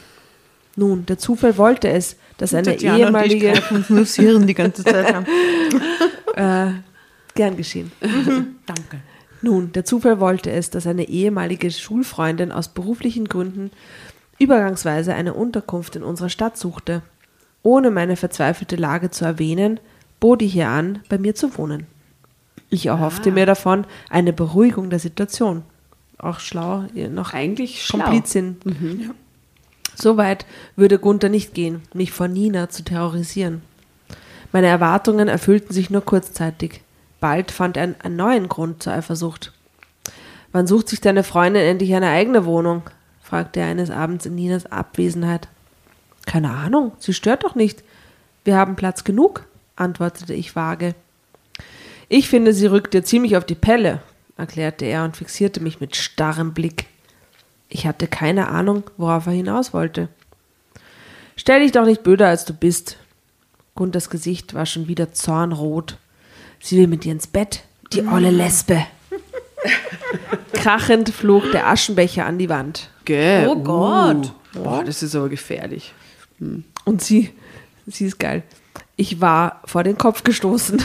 [0.76, 3.52] Nun, der Zufall wollte es, dass eine Tatjana ehemalige.
[3.70, 5.26] Und die ganze Zeit haben.
[6.34, 6.70] Äh,
[7.34, 7.90] gern geschehen.
[8.00, 9.00] Danke.
[9.42, 13.72] Nun, der Zufall wollte es, dass eine ehemalige Schulfreundin aus beruflichen Gründen
[14.38, 17.02] übergangsweise eine Unterkunft in unserer Stadt suchte.
[17.62, 19.80] Ohne meine verzweifelte Lage zu erwähnen,
[20.20, 21.86] bot ich ihr an, bei mir zu wohnen.
[22.70, 25.62] Ich erhoffte mir davon eine Beruhigung der Situation.
[26.18, 28.04] Auch schlau, noch Eigentlich schlau.
[28.04, 28.56] Komplizin.
[29.94, 33.62] So weit würde Gunther nicht gehen, mich vor Nina zu terrorisieren.
[34.52, 36.82] Meine Erwartungen erfüllten sich nur kurzzeitig.
[37.20, 39.52] Bald fand er einen neuen Grund zur Eifersucht.
[40.52, 42.82] Wann sucht sich deine Freundin endlich eine eigene Wohnung?
[43.20, 45.48] fragte er eines Abends in Ninas Abwesenheit.
[46.28, 47.82] Keine Ahnung, sie stört doch nicht.
[48.44, 50.94] Wir haben Platz genug, antwortete ich vage.
[52.10, 54.02] Ich finde, sie rückt dir ziemlich auf die Pelle,
[54.36, 56.84] erklärte er und fixierte mich mit starrem Blick.
[57.70, 60.10] Ich hatte keine Ahnung, worauf er hinaus wollte.
[61.34, 62.98] Stell dich doch nicht blöder, als du bist.
[63.74, 65.96] Gunthers Gesicht war schon wieder zornrot.
[66.60, 67.62] Sie will mit dir ins Bett,
[67.94, 68.84] die olle Lesbe.
[70.52, 72.90] Krachend flog der Aschenbecher an die Wand.
[73.06, 73.48] Gell?
[73.48, 74.34] Oh Gott.
[74.54, 74.62] Uh.
[74.62, 75.94] Boah, das ist aber gefährlich.
[76.84, 77.30] Und sie,
[77.86, 78.42] sie ist geil.
[78.96, 80.82] Ich war vor den Kopf gestoßen.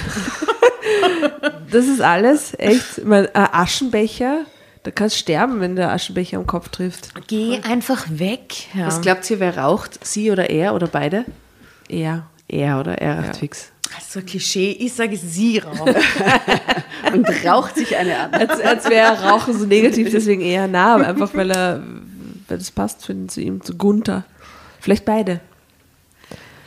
[1.71, 3.03] das ist alles echt.
[3.05, 4.45] Mein, ein Aschenbecher,
[4.83, 7.09] da kannst du sterben, wenn der Aschenbecher am Kopf trifft.
[7.27, 8.67] Geh einfach weg.
[8.73, 8.87] Ja.
[8.87, 10.05] Was glaubt ihr, wer raucht?
[10.05, 11.25] Sie oder er oder beide?
[11.87, 12.27] Er.
[12.47, 12.97] Er, oder?
[12.99, 13.71] Er raucht fix.
[13.95, 14.71] Das ist so ein Klischee.
[14.71, 15.79] Ich sage sie raus.
[17.13, 18.33] Und raucht sich eine an.
[18.33, 21.83] Als, als wäre Rauchen so negativ, deswegen eher nah, aber einfach weil er,
[22.47, 24.25] weil das passt zu ihm, zu Gunther.
[24.83, 25.39] Vielleicht beide.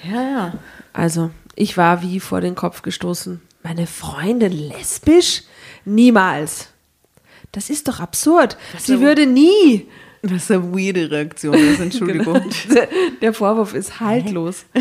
[0.02, 0.52] ja, ja.
[0.94, 3.42] Also, ich war wie vor den Kopf gestoßen.
[3.62, 5.42] Meine Freundin lesbisch?
[5.85, 6.68] Niemals.
[7.52, 8.57] Das ist doch absurd.
[8.79, 9.87] Sie so- würde nie.
[10.22, 12.40] Was eine weirde Reaktion ist, Entschuldigung.
[13.20, 14.64] Der Vorwurf ist haltlos.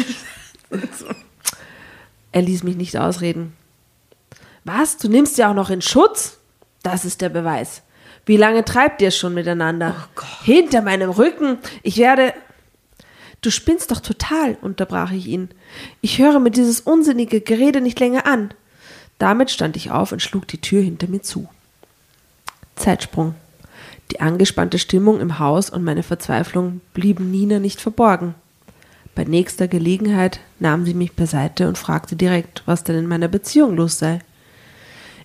[2.32, 3.54] Er ließ mich nicht ausreden.
[4.63, 4.98] Was?
[4.98, 6.38] Du nimmst sie auch noch in Schutz?
[6.84, 7.82] Das ist der Beweis.
[8.26, 10.08] Wie lange treibt ihr schon miteinander?
[10.43, 11.60] Hinter meinem Rücken.
[11.84, 12.34] Ich werde.
[13.41, 15.50] Du spinnst doch total, unterbrach ich ihn.
[16.02, 18.50] Ich höre mir dieses unsinnige Gerede nicht länger an.
[19.19, 21.48] Damit stand ich auf und schlug die Tür hinter mir zu.
[22.76, 23.36] Zeitsprung.
[24.12, 28.36] Die angespannte Stimmung im Haus und meine Verzweiflung blieben Nina nicht verborgen.
[29.15, 33.76] Bei nächster Gelegenheit nahm sie mich beiseite und fragte direkt, was denn in meiner Beziehung
[33.76, 34.19] los sei.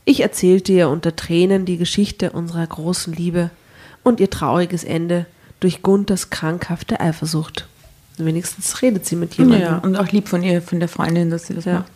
[0.04, 3.50] Ich erzählte ihr unter Tränen die Geschichte unserer großen Liebe
[4.02, 5.26] und ihr trauriges Ende
[5.58, 7.68] durch Gunthers krankhafte Eifersucht.
[8.26, 9.60] Wenigstens redet sie mit jemandem.
[9.62, 9.78] ja.
[9.78, 11.74] Und auch lieb von ihr, von der Freundin, dass sie das Ja.
[11.80, 11.92] macht.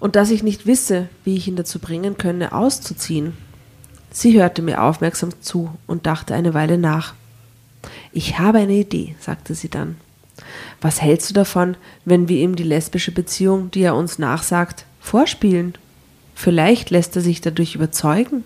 [0.00, 3.32] Und dass ich nicht wisse, wie ich ihn dazu bringen könne, auszuziehen.
[4.10, 7.14] Sie hörte mir aufmerksam zu und dachte eine Weile nach.
[8.12, 9.96] Ich habe eine Idee, sagte sie dann.
[10.80, 15.74] Was hältst du davon, wenn wir ihm die lesbische Beziehung, die er uns nachsagt, vorspielen?
[16.34, 18.44] Vielleicht lässt er sich dadurch überzeugen.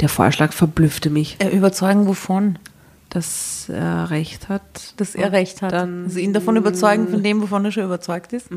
[0.00, 2.58] Der Vorschlag verblüffte mich, Er überzeugen wovon?
[3.14, 4.92] Dass er recht hat.
[4.96, 5.70] Dass er recht hat.
[5.70, 8.48] Dann also ihn davon überzeugen, von dem, wovon er schon überzeugt ist.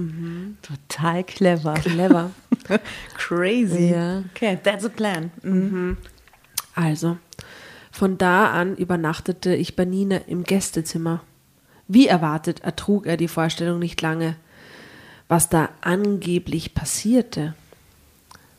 [0.64, 1.76] Total clever.
[1.76, 2.32] clever.
[3.18, 3.92] Crazy.
[3.92, 4.24] Ja.
[4.34, 5.30] Okay, that's a plan.
[5.44, 5.98] Mhm.
[6.74, 7.18] Also,
[7.92, 11.22] von da an übernachtete ich bei Nina im Gästezimmer.
[11.88, 14.38] Wie erwartet ertrug er die Vorstellung nicht lange.
[15.28, 17.54] Was da angeblich passierte.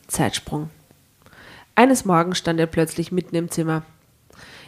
[0.07, 0.69] Zeitsprung.
[1.75, 3.83] Eines Morgens stand er plötzlich mitten im Zimmer.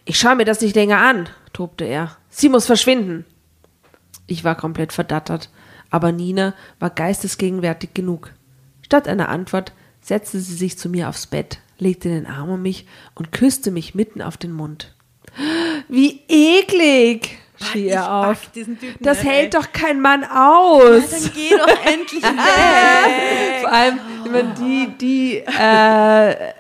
[0.06, 2.18] Ich schaue mir das nicht länger an, tobte er.
[2.30, 3.26] Sie muss verschwinden.
[4.28, 5.50] Ich war komplett verdattert,
[5.90, 8.32] aber Nina war geistesgegenwärtig genug.
[8.82, 12.88] Statt einer Antwort setzte sie sich zu mir aufs Bett, legte den Arm um mich
[13.16, 14.94] und küsste mich mitten auf den Mund.
[15.88, 17.38] Wie eklig!
[17.62, 18.50] schrie ich er auf.
[19.00, 19.62] Das nicht, hält ey.
[19.62, 21.10] doch kein Mann aus!
[21.10, 23.62] Dann geh doch endlich weg.
[23.62, 24.00] Vor allem,
[24.32, 26.54] meine, die, die äh,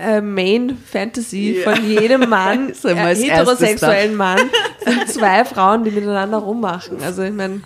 [0.00, 4.40] äh, Main Fantasy von jedem Mann, äh, heterosexuellen Mann,
[4.84, 7.02] sind zwei Frauen, die miteinander rummachen.
[7.02, 7.60] Also ich meine,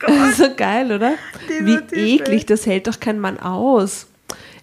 [0.36, 1.14] so geil, oder?
[1.60, 1.78] Wie
[2.14, 4.06] eklig, das hält doch kein Mann aus.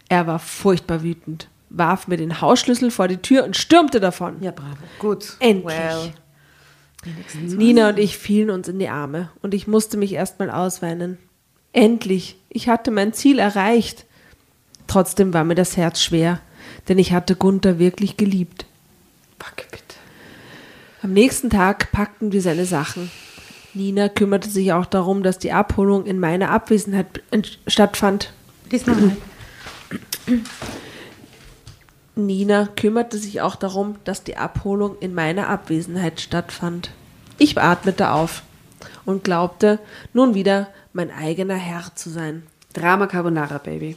[0.10, 4.42] Er war furchtbar wütend, warf mir den Hausschlüssel vor die Tür und stürmte davon.
[4.42, 4.78] Ja, bravo.
[5.00, 5.38] Gut.
[5.40, 5.66] Endlich.
[5.66, 6.14] Well.
[7.44, 11.18] Nina und ich fielen uns in die Arme und ich musste mich erstmal ausweinen.
[11.74, 14.06] Endlich, ich hatte mein Ziel erreicht.
[14.88, 16.42] Trotzdem war mir das Herz schwer.
[16.88, 18.66] Denn ich hatte Gunther wirklich geliebt.
[19.40, 19.96] Fuck, bitte.
[21.04, 23.12] Am nächsten Tag packten wir seine Sachen.
[23.74, 27.24] Nina kümmerte sich auch darum, dass die Abholung in meiner Abwesenheit
[27.68, 28.34] stattfand.
[28.70, 29.16] Lies nochmal.
[32.16, 36.92] Nina kümmerte sich auch darum, dass die Abholung in meiner Abwesenheit stattfand.
[37.38, 38.44] Ich atmete auf
[39.06, 39.80] und glaubte,
[40.14, 42.44] nun wieder mein eigener Herr zu sein.
[42.74, 43.96] Drama Carbonara, Baby.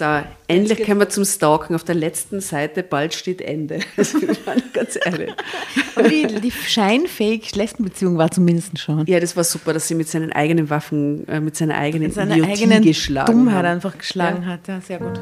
[0.00, 0.06] So,
[0.48, 1.74] endlich kommen wir zum Stalken.
[1.74, 3.80] Auf der letzten Seite, bald steht Ende.
[3.98, 4.18] Also,
[4.72, 5.30] ganz ehrlich.
[5.94, 9.04] Aber die, die scheinfähig Lesbenbeziehung war zumindest schon.
[9.04, 12.14] Ja, das war super, dass sie mit seinen eigenen Waffen, äh, mit seiner eigenen Mit
[12.14, 13.66] seiner Idiotie eigenen geschlagen Dummheit haben.
[13.66, 14.66] einfach geschlagen hat.
[14.68, 15.20] Ja, sehr gut.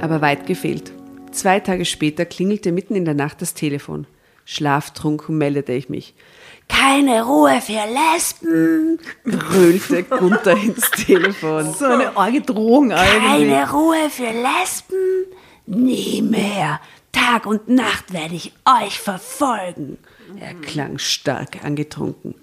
[0.00, 0.92] Aber weit gefehlt.
[1.32, 4.06] Zwei Tage später klingelte mitten in der Nacht das Telefon.
[4.44, 6.14] Schlaftrunken meldete ich mich.
[6.68, 11.72] Keine Ruhe für Lesben, grölte Gunther ins Telefon.
[11.74, 13.48] So eine arge Drohung irgendwie.
[13.48, 15.26] Keine Ruhe für Lesben?
[15.66, 16.80] Nie mehr.
[17.12, 19.98] Tag und Nacht werde ich euch verfolgen.
[20.38, 22.34] Er klang stark angetrunken.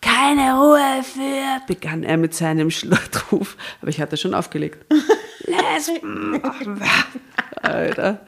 [0.00, 4.84] Keine Ruhe für, begann er mit seinem Schlachtruf, aber ich hatte schon aufgelegt.
[5.46, 6.40] Lesben.
[7.62, 8.20] Alter.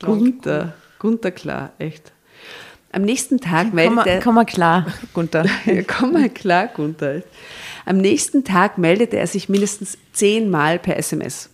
[0.00, 0.74] Gunther.
[0.98, 2.12] Gunther klar, echt.
[2.92, 5.44] Am nächsten Tag Komm meldete komm mal klar, Gunther.
[5.66, 7.22] ja, komm mal klar, Gunther.
[7.84, 11.50] Am nächsten Tag meldete er sich mindestens zehnmal per SMS.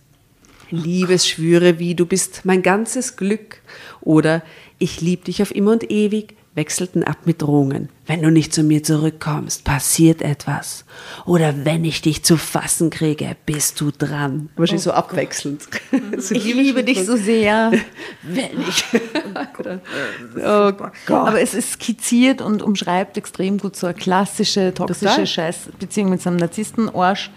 [0.69, 3.61] Liebesschwüre wie du bist mein ganzes Glück
[4.01, 4.41] oder
[4.79, 7.89] ich lieb dich auf immer und ewig wechselten ab mit Drohungen.
[8.05, 10.85] Wenn du nicht zu mir zurückkommst, passiert etwas.
[11.25, 14.49] Oder wenn ich dich zu fassen kriege, bist du dran.
[14.55, 15.63] Wahrscheinlich so abwechselnd.
[16.17, 17.71] So Ich liebe dich so sehr.
[18.23, 18.83] wenn ich.
[20.37, 20.91] oh Gott.
[21.09, 25.25] Aber es ist skizziert und umschreibt extrem gut so eine klassische, toxische.
[25.25, 27.31] Scheißbeziehung mit so einem Narzissten-Arsch,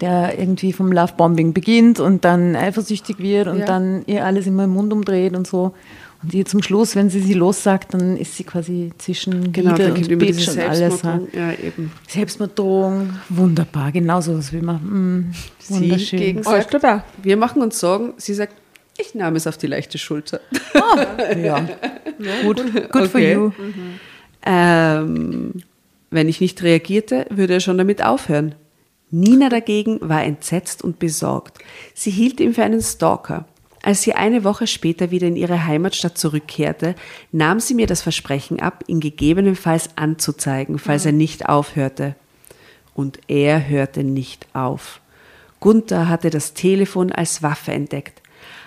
[0.00, 3.66] der irgendwie vom Lovebombing beginnt und dann eifersüchtig wird und Ja.
[3.66, 5.74] dann ihr alles immer im Mund umdreht und so.
[6.24, 9.92] Und ihr zum Schluss, wenn sie sie lossagt, dann ist sie quasi zwischen Genau, Liebe
[10.14, 10.78] und Bitch und alles.
[10.78, 11.28] Selbstmordung.
[11.32, 11.92] Ja, eben.
[12.08, 14.76] Selbstmorddrohung, wunderbar, genau so was will man.
[14.76, 16.18] Mm, Sie wunderschön.
[16.18, 17.04] gegen Oh, da.
[17.22, 18.14] Wir machen uns Sorgen.
[18.16, 18.54] Sie sagt,
[18.98, 20.40] ich nahm es auf die leichte Schulter.
[21.42, 21.68] ja.
[22.42, 23.34] Gut, good for Okay.
[23.34, 23.52] you.
[24.46, 25.52] Ähm,
[26.10, 28.54] wenn ich nicht reagierte, würde er schon damit aufhören.
[29.10, 31.58] Nina dagegen war entsetzt und besorgt.
[31.94, 33.46] Sie hielt ihn für einen Stalker.
[33.84, 36.94] Als sie eine Woche später wieder in ihre Heimatstadt zurückkehrte,
[37.32, 42.14] nahm sie mir das Versprechen ab, ihn gegebenenfalls anzuzeigen, falls er nicht aufhörte.
[42.94, 45.02] Und er hörte nicht auf.
[45.60, 48.22] Gunther hatte das Telefon als Waffe entdeckt.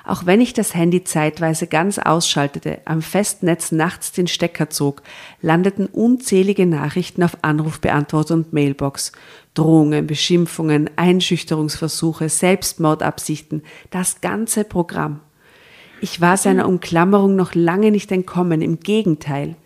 [0.08, 5.02] Auch wenn ich das Handy zeitweise ganz ausschaltete, am Festnetz nachts den Stecker zog,
[5.42, 9.12] landeten unzählige Nachrichten auf Anrufbeantworter und Mailbox.
[9.54, 15.20] Drohungen, Beschimpfungen, Einschüchterungsversuche, Selbstmordabsichten, das ganze Programm.
[16.00, 19.58] Ich war seiner Umklammerung noch lange nicht entkommen, im Gegenteil.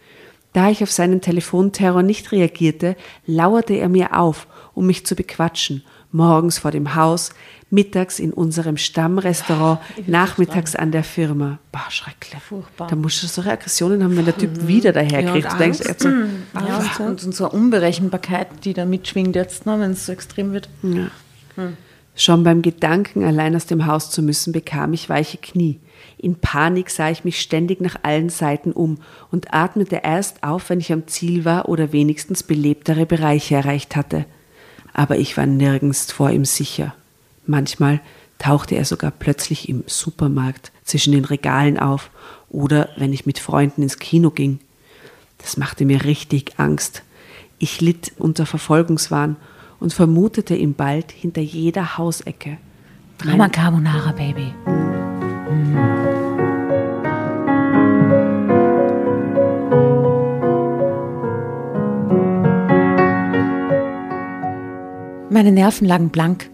[0.53, 2.95] Da ich auf seinen Telefonterror nicht reagierte,
[3.27, 5.83] lauerte er mir auf, um mich zu bequatschen.
[6.11, 7.29] Morgens vor dem Haus,
[7.71, 11.59] mittags in unserem Stammrestaurant, nachmittags an der Firma.
[11.71, 12.41] Boah, schrecklich.
[12.41, 12.87] Furchtbar.
[12.87, 15.45] Da musst du solche Aggressionen haben, wenn der Typ wieder daherkriegt.
[15.45, 19.79] Ja, und denkst, so, Ja, und, und so eine Unberechenbarkeit, die da mitschwingt jetzt, ne,
[19.79, 20.69] wenn es so extrem wird.
[22.13, 25.79] Schon beim Gedanken, allein aus dem Haus zu müssen, bekam ich weiche Knie.
[26.17, 28.97] In Panik sah ich mich ständig nach allen Seiten um
[29.31, 34.25] und atmete erst auf, wenn ich am Ziel war oder wenigstens belebtere Bereiche erreicht hatte.
[34.93, 36.93] Aber ich war nirgends vor ihm sicher.
[37.45, 38.01] Manchmal
[38.37, 42.09] tauchte er sogar plötzlich im Supermarkt zwischen den Regalen auf
[42.49, 44.59] oder wenn ich mit Freunden ins Kino ging.
[45.37, 47.03] Das machte mir richtig Angst.
[47.59, 49.35] Ich litt unter Verfolgungswahn
[49.79, 52.57] und vermutete ihn bald hinter jeder Hausecke.
[53.17, 54.53] Drama Carbonara, Baby.
[65.29, 66.50] Meine Nerven lagen blank.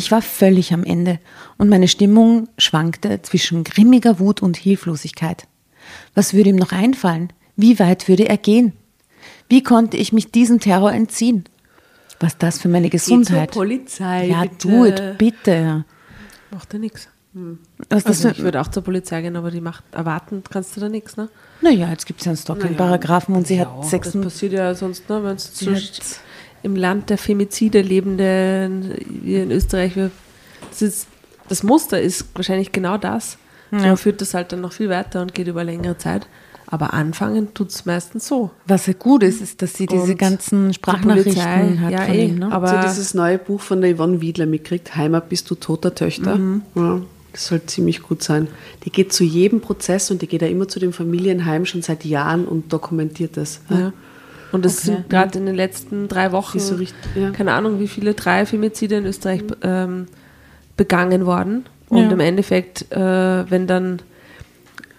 [0.00, 1.18] Ich war völlig am Ende
[1.58, 5.46] und meine Stimmung schwankte zwischen grimmiger Wut und Hilflosigkeit.
[6.14, 7.34] Was würde ihm noch einfallen?
[7.54, 8.72] Wie weit würde er gehen?
[9.50, 11.44] Wie konnte ich mich diesem Terror entziehen?
[12.18, 13.50] Was das für meine Gesundheit?
[13.50, 14.28] Polizei.
[14.28, 14.68] ja, bitte.
[14.68, 15.84] do it, bitte.
[16.50, 17.08] Macht ja nichts.
[17.90, 20.74] Was das Also für, ich würde auch zur Polizei gehen, aber die macht erwarten kannst
[20.78, 21.28] du da nichts, ne?
[21.60, 24.12] Naja, jetzt gibt es ja einen Stalking-Paragraphen und sie hat sechs.
[24.12, 25.22] Das passiert ja sonst, ne?
[25.22, 26.20] Wenn es hat-
[26.62, 28.70] im Land der Femizide lebende,
[29.08, 30.10] wie in Österreich, wir-
[30.70, 31.06] das, ist,
[31.48, 33.38] das Muster ist wahrscheinlich genau das.
[33.72, 33.78] Ja.
[33.78, 36.26] Man führt das halt dann noch viel weiter und geht über längere Zeit.
[36.66, 38.50] Aber anfangen tut es meistens so.
[38.66, 42.02] Was ja gut ist, ist, dass sie diese Und ganzen die Sprachnachrichten Polizei, hat ja,
[42.02, 42.38] von eh, ihm.
[42.38, 42.52] Ne?
[42.52, 46.38] aber- Aber dieses neue Buch von der Yvonne Wiedler mitkriegt, Heimat bist du toter Töchter.
[46.76, 47.00] Ja,
[47.32, 48.46] das soll ziemlich gut sein.
[48.84, 52.04] Die geht zu jedem Prozess und die geht ja immer zu dem Familienheim schon seit
[52.04, 53.60] Jahren und dokumentiert das.
[53.68, 53.92] Ja.
[54.52, 54.86] Und es Okay.
[54.96, 57.30] sind gerade in den letzten drei Wochen, so richtig- ja.
[57.30, 60.06] keine Ahnung, wie viele, drei Femizide in Österreich ähm,
[60.76, 61.66] begangen worden.
[61.88, 62.10] Und Ja.
[62.12, 64.00] im Endeffekt, äh, wenn dann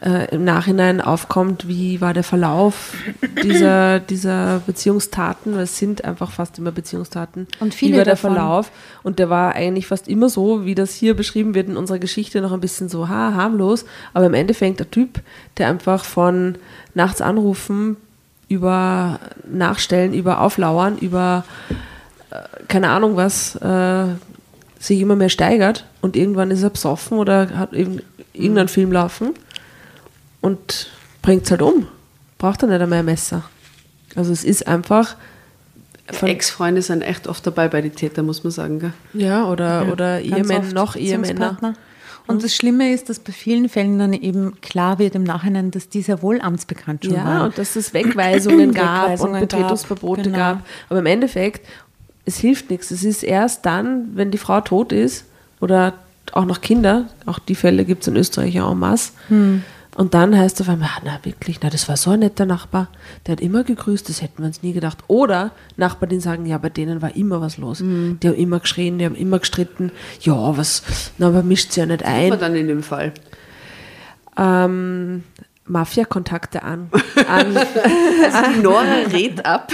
[0.03, 2.95] äh, im Nachhinein aufkommt, wie war der Verlauf
[3.43, 7.45] dieser, dieser Beziehungstaten, weil es sind einfach fast immer Beziehungstaten.
[7.59, 8.71] Und viele wie war der davon- Verlauf?
[9.03, 12.41] Und der war eigentlich fast immer so, wie das hier beschrieben wird in unserer Geschichte,
[12.41, 13.85] noch ein bisschen so ha, harmlos.
[14.15, 15.21] Aber im Endeffekt der Typ,
[15.59, 16.55] der einfach von
[16.95, 17.95] nachts anrufen,
[18.51, 21.45] über Nachstellen, über Auflauern, über
[22.29, 22.35] äh,
[22.67, 24.05] keine Ahnung was, äh,
[24.79, 28.01] sich immer mehr steigert und irgendwann ist er besoffen oder hat eben
[28.33, 29.33] irgendeinen Film laufen
[30.41, 30.89] und
[31.21, 31.87] bringt es halt um.
[32.37, 33.43] Braucht er nicht einmal ein Messer.
[34.15, 35.15] Also es ist einfach
[36.21, 38.79] Ex-Freunde sind echt oft dabei bei den Tätern, muss man sagen.
[38.79, 38.93] Gell?
[39.13, 41.75] ja, oder, oder Ganz Ehemänner, noch Ehemänner.
[42.27, 45.89] Und das Schlimme ist, dass bei vielen Fällen dann eben klar wird im Nachhinein, dass
[45.89, 47.41] die sehr wohl amtsbekannt schon Ja, waren.
[47.47, 50.37] und dass es Wegweisungen gab Wegweisungen und Betretungsverbote gab, genau.
[50.37, 50.65] gab.
[50.89, 51.67] Aber im Endeffekt,
[52.25, 52.91] es hilft nichts.
[52.91, 55.25] Es ist erst dann, wenn die Frau tot ist
[55.59, 55.93] oder
[56.33, 59.11] auch noch Kinder, auch die Fälle gibt es in Österreich ja en masse.
[59.27, 59.63] Hm.
[59.95, 62.87] Und dann heißt es auf einmal, na wirklich, na, das war so ein netter Nachbar,
[63.27, 64.99] der hat immer gegrüßt, das hätten wir uns nie gedacht.
[65.07, 67.81] Oder Nachbarn, die sagen, ja, bei denen war immer was los.
[67.81, 68.17] Hm.
[68.21, 69.91] Die haben immer geschrien, die haben immer gestritten.
[70.21, 70.83] Ja, was,
[71.17, 73.11] na, aber mischt sie ja nicht ein Aber dann in dem Fall.
[74.37, 75.23] ähm,
[75.71, 76.89] Mafia-Kontakte an.
[77.27, 79.71] an Also die Nora rät ab.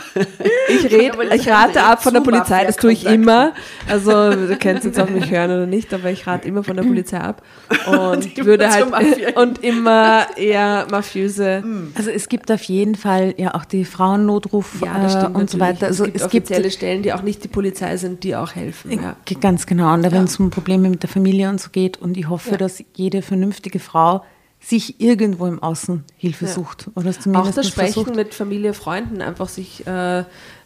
[0.70, 3.54] ich, red, ich rate ab von der Polizei, das tue ich immer.
[3.90, 6.84] Also du kannst jetzt auf mich hören oder nicht, aber ich rate immer von der
[6.84, 7.42] Polizei ab
[7.88, 11.64] und immer würde halt und immer eher mafiöse.
[11.96, 15.50] Also es gibt auf jeden Fall ja auch die Frauennotruf Ja, das äh, stimmt und
[15.50, 15.88] so weiter.
[15.88, 18.56] Also es gibt es gibt offizielle Stellen, die auch nicht die Polizei sind, die auch
[18.56, 18.92] helfen.
[18.92, 19.16] Ja.
[19.42, 19.94] Ganz genau.
[19.94, 22.58] Und wenn es um Probleme mit der Familie und so geht, und ich hoffe, Ja.
[22.58, 24.24] dass jede vernünftige Frau
[24.67, 26.51] sich irgendwo im Außen Hilfe Ja.
[26.51, 26.89] sucht.
[26.95, 28.15] Oder es Auch zumindest das Sprechen versucht.
[28.15, 30.23] mit Familie, Freunden, einfach sich äh,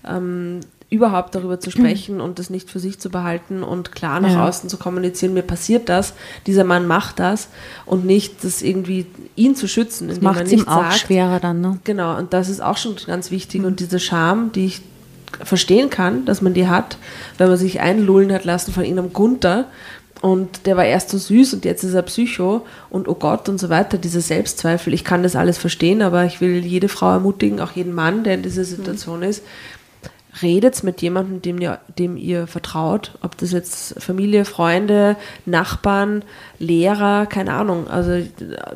[0.07, 4.31] ähm, überhaupt darüber zu sprechen und das nicht für sich zu behalten und klar nach
[4.31, 4.47] Ja.
[4.47, 6.13] außen zu kommunizieren, mir passiert das,
[6.47, 7.47] dieser Mann macht das
[7.85, 11.61] und nicht das irgendwie ihn zu schützen, indem Macht es ihm auch sagt, schwerer dann,
[11.61, 11.79] ne?
[11.85, 13.63] Genau, und das ist auch schon ganz wichtig.
[13.63, 14.81] Und diese Scham, die ich
[15.43, 16.97] verstehen kann, dass man die hat,
[17.37, 19.65] wenn man sich einlullen hat lassen von irgendeinem Gunther
[20.21, 23.59] und der war erst so süß und jetzt ist er Psycho und oh Gott und
[23.59, 24.93] so weiter, diese Selbstzweifel.
[24.93, 28.35] Ich kann das alles verstehen, aber ich will jede Frau ermutigen, auch jeden Mann, der
[28.35, 29.43] in dieser Situation ist,
[30.43, 36.23] redet mit jemandem, dem ihr, dem ihr vertraut, ob das jetzt Familie, Freunde, Nachbarn,
[36.59, 37.87] Lehrer, keine Ahnung.
[37.87, 38.23] Also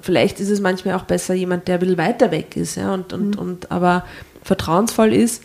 [0.01, 3.13] vielleicht ist es manchmal auch besser jemand, der ein bisschen weiter weg ist, ja, und,
[3.13, 4.03] und, und aber
[4.43, 5.43] vertrauensvoll ist,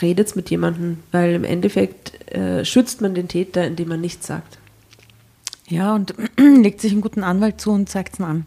[0.00, 4.58] redet mit jemandem, weil im Endeffekt äh, schützt man den Täter, indem man nichts sagt.
[5.72, 8.44] Ja, und legt sich einen guten Anwalt zu und zeigt es an.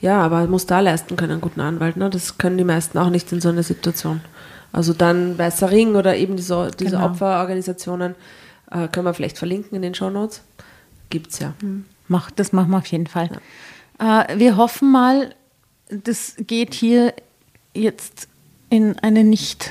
[0.00, 1.98] Ja, aber muss da leisten können, einen guten Anwalt.
[1.98, 2.08] Ne?
[2.08, 4.22] Das können die meisten auch nicht in so einer Situation.
[4.72, 7.04] Also dann Weißer Ring oder eben diese, diese Genau.
[7.04, 8.14] Opferorganisationen
[8.70, 10.40] äh, können wir vielleicht verlinken in den Shownotes.
[11.10, 11.52] Gibt's ja.
[12.08, 13.28] Macht, das machen wir auf jeden Fall.
[13.98, 15.34] Äh, wir hoffen mal,
[15.90, 17.12] das geht hier
[17.74, 18.26] jetzt
[18.70, 19.70] in eine nicht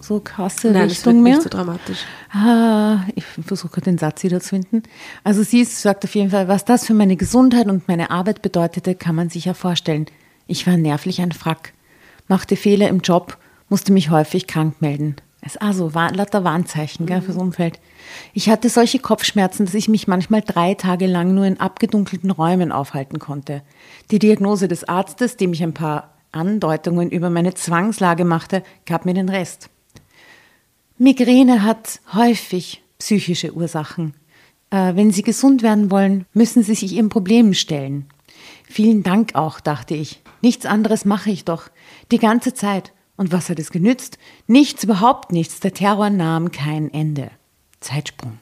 [0.00, 1.34] so krasse Nein, wird Richtung mehr.
[1.34, 2.04] nicht so dramatisch.
[2.32, 4.82] Ah, ich versuche den Satz wieder zu finden.
[5.24, 8.94] Also sie sagt auf jeden Fall, was das für meine Gesundheit und meine Arbeit bedeutete,
[8.94, 10.06] kann man sich ja vorstellen.
[10.46, 11.72] Ich war nervlich ein Frack,
[12.28, 15.16] machte Fehler im Job, musste mich häufig krank melden.
[15.40, 17.78] Es also war, lauter Warnzeichen gell, fürs Umfeld.
[18.32, 22.72] Ich hatte solche Kopfschmerzen, dass ich mich manchmal drei Tage lang nur in abgedunkelten Räumen
[22.72, 23.62] aufhalten konnte.
[24.10, 29.14] Die Diagnose des Arztes, dem ich ein paar Andeutungen über meine Zwangslage machte, gab mir
[29.14, 29.70] den Rest.
[30.98, 34.14] Migräne hat häufig psychische Ursachen.
[34.70, 38.06] Äh, wenn Sie gesund werden wollen, müssen Sie sich Ihren Problemen stellen.
[38.64, 40.22] Vielen Dank auch, dachte ich.
[40.40, 41.68] Nichts anderes mache ich doch.
[42.10, 42.92] Die ganze Zeit.
[43.16, 44.18] Und was hat es genützt?
[44.46, 45.60] Nichts, überhaupt nichts.
[45.60, 47.30] Der Terror nahm kein Ende.
[47.80, 48.38] Zeitsprung.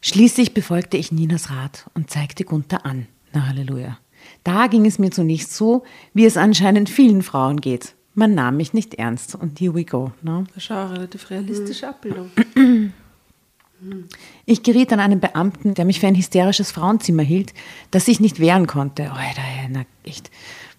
[0.00, 3.06] Schließlich befolgte ich Ninas Rat und zeigte Gunther an.
[3.32, 3.98] Na Halleluja.
[4.42, 5.84] Da ging es mir zunächst so,
[6.14, 7.94] wie es anscheinend vielen Frauen geht.
[8.14, 10.12] Man nahm mich nicht ernst und here we go.
[10.22, 10.44] Ne?
[10.54, 12.30] Das ist auch eine relativ realistische Abbildung.
[14.44, 17.52] Ich geriet an einen Beamten, der mich für ein hysterisches Frauenzimmer hielt,
[17.90, 19.10] das ich nicht wehren konnte.
[19.10, 20.30] Alter, na echt.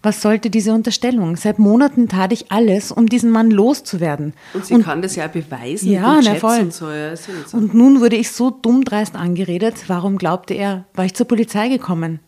[0.01, 1.37] Was sollte diese Unterstellung?
[1.37, 4.33] Seit Monaten tat ich alles, um diesen Mann loszuwerden.
[4.53, 6.59] Und sie kann das ja beweisen Ja, na voll.
[6.59, 6.89] und so.
[6.91, 7.31] Ja, so.
[7.55, 9.75] Und nun wurde ich so dumm dreist angeredet.
[9.87, 12.19] Warum glaubte er, war ich zur Polizei gekommen?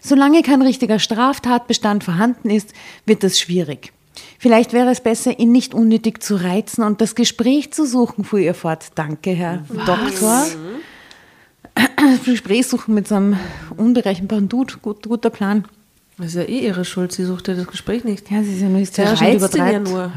[0.00, 2.72] Solange kein richtiger Straftatbestand vorhanden ist,
[3.06, 3.92] wird das schwierig.
[4.38, 8.38] Vielleicht wäre es besser, ihn nicht unnötig zu reizen und das Gespräch zu suchen, fuhr
[8.38, 8.86] ihr fort.
[8.94, 9.86] Danke, Herr Was?
[9.86, 10.46] Doktor.
[12.24, 13.36] Gespräch suchen mit so einem
[13.76, 15.64] unberechenbaren Dude, gut, guter Plan.
[16.18, 18.30] Das ist ja eh ihre Schuld, sie sucht ja das Gespräch nicht.
[18.30, 19.72] Ja, sie ist ja nur hysterisch und übertreibt.
[19.72, 20.12] ja nur.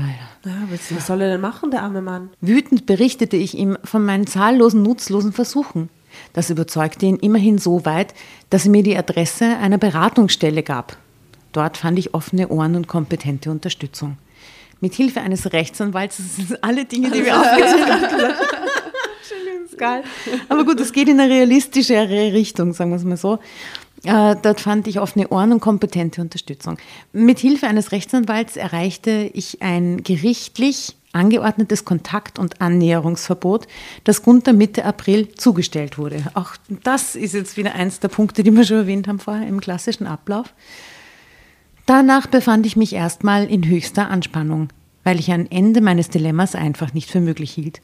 [0.45, 2.29] Ja, was soll er denn machen, der arme Mann?
[2.41, 5.87] Wütend berichtete ich ihm von meinen zahllosen, nutzlosen Versuchen.
[6.33, 8.13] Das überzeugte ihn immerhin so weit,
[8.49, 10.97] dass er mir die Adresse einer Beratungsstelle gab.
[11.54, 14.18] Dort fand ich offene Ohren und kompetente Unterstützung.
[14.82, 18.34] Mit Hilfe eines Rechtsanwalts, das sind alle Dinge, die wir aufgezählt haben.
[19.78, 20.04] geil.
[20.49, 23.39] Aber gut, es geht in eine realistischere Richtung, sagen wir es mal so.
[24.04, 26.78] Äh, dort fand ich offene Ohren und kompetente Unterstützung.
[27.14, 33.68] Mit Hilfe eines Rechtsanwalts erreichte ich ein gerichtlich angeordnetes Kontakt- und Annäherungsverbot,
[34.04, 36.24] das Gunther Mitte April zugestellt wurde.
[36.34, 39.62] Auch das ist jetzt wieder eins der Punkte, die wir schon erwähnt haben vorher im
[39.62, 40.54] klassischen Ablauf.
[41.86, 44.69] Danach befand ich mich erstmal in höchster Anspannung,
[45.03, 47.81] weil ich ein Ende meines Dilemmas einfach nicht für möglich hielt.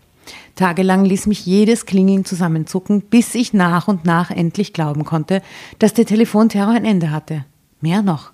[0.56, 5.42] Tagelang ließ mich jedes Klingeln zusammenzucken, bis ich nach und nach endlich glauben konnte,
[5.80, 7.46] dass der Telefonterror ein Ende hatte.
[7.82, 8.32] Mehr noch.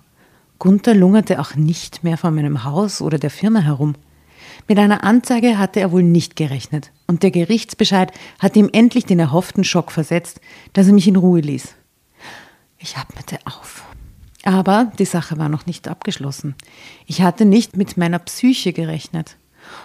[0.58, 3.94] Gunther lungerte auch nicht mehr vor meinem Haus oder der Firma herum.
[4.68, 9.18] Mit einer Anzeige hatte er wohl nicht gerechnet, und der Gerichtsbescheid hatte ihm endlich den
[9.18, 10.40] erhofften Schock versetzt,
[10.72, 11.74] dass er mich in Ruhe ließ.
[12.78, 13.85] Ich atmete auf.
[14.46, 16.54] Aber die Sache war noch nicht abgeschlossen.
[17.04, 19.38] Ich hatte nicht mit meiner Psyche gerechnet.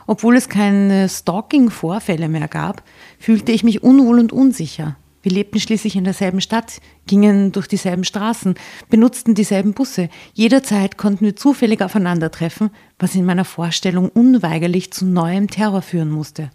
[0.05, 2.83] Obwohl es keine Stalking-Vorfälle mehr gab,
[3.17, 4.97] fühlte ich mich unwohl und unsicher.
[5.23, 8.53] Wir lebten schließlich in derselben Stadt, gingen durch dieselben Straßen,
[8.87, 10.09] benutzten dieselben Busse.
[10.33, 16.51] Jederzeit konnten wir zufällig aufeinandertreffen, was in meiner Vorstellung unweigerlich zu neuem Terror führen musste.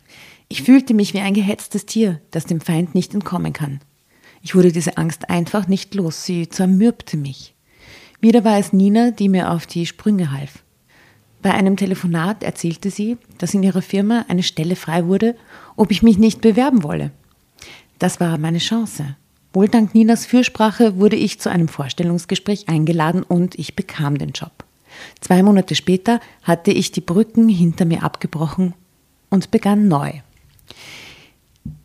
[0.47, 3.81] Ich fühlte mich wie ein gehetztes Tier, das dem Feind nicht entkommen kann.
[4.43, 7.56] Ich wurde diese Angst einfach nicht los, sie zermürbte mich.
[8.27, 10.65] Wieder war es Nina, die mir auf die Sprünge half.
[11.43, 15.37] Bei einem Telefonat erzählte sie, dass in ihrer Firma eine Stelle frei wurde,
[15.77, 17.13] ob ich mich nicht bewerben wolle.
[18.01, 19.15] Das war meine Chance.
[19.53, 24.65] Wohl dank Ninas Fürsprache wurde ich zu einem Vorstellungsgespräch eingeladen und ich bekam den Job.
[25.21, 28.75] Zwei Monate später hatte ich die Brücken hinter mir abgebrochen
[29.31, 30.11] und begann neu.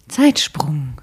[0.08, 0.94] Zeitsprung.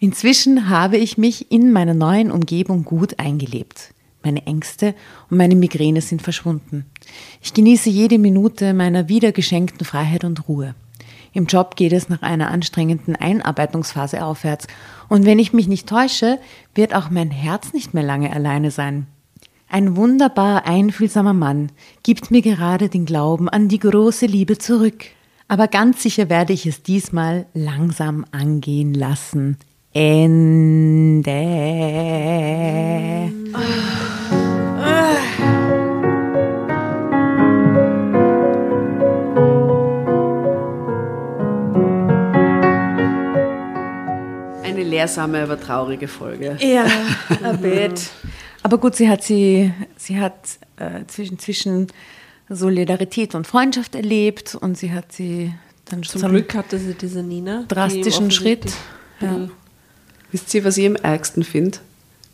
[0.00, 3.94] Inzwischen habe ich mich in meiner neuen Umgebung gut eingelebt.
[4.24, 4.94] Meine Ängste
[5.30, 6.86] und meine Migräne sind verschwunden.
[7.42, 10.74] Ich genieße jede Minute meiner wiedergeschenkten Freiheit und Ruhe.
[11.32, 14.66] Im Job geht es nach einer anstrengenden Einarbeitungsphase aufwärts.
[15.08, 16.38] Und wenn ich mich nicht täusche,
[16.74, 19.06] wird auch mein Herz nicht mehr lange alleine sein.
[19.68, 25.06] Ein wunderbar einfühlsamer Mann gibt mir gerade den Glauben an die große Liebe zurück.
[25.48, 29.56] Aber ganz sicher werde ich es diesmal langsam angehen lassen.
[29.94, 31.32] Ende.
[44.62, 46.56] Eine lehrsame, aber traurige Folge.
[46.60, 46.86] Ja,
[47.42, 48.08] ein Bett.
[48.62, 51.88] Aber gut, sie hat sie, sie hat äh, zwischen, zwischen
[52.48, 55.52] Solidarität und Freundschaft erlebt und sie hat sie
[55.84, 58.72] dann zum Glück hatte sie diese Nina drastischen Schritt.
[59.20, 59.48] Ja.
[60.32, 61.78] Wisst ihr, was ich am ärgsten finde?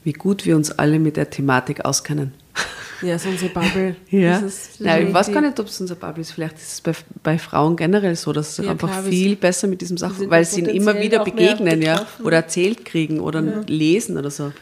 [0.05, 2.33] Wie gut wir uns alle mit der Thematik auskennen.
[3.01, 3.95] Ja, so unsere Bubble.
[4.11, 4.43] ja.
[4.81, 6.33] Nein, ich weiß gar nicht, ob es unser Bubble ist.
[6.33, 6.93] Vielleicht ist es bei,
[7.23, 10.45] bei Frauen generell so, dass sie ja, einfach klar, viel besser mit diesem Sachen, weil
[10.45, 13.61] sie ihnen immer wieder begegnen, ja, oder erzählt kriegen oder ja.
[13.69, 14.53] lesen oder so.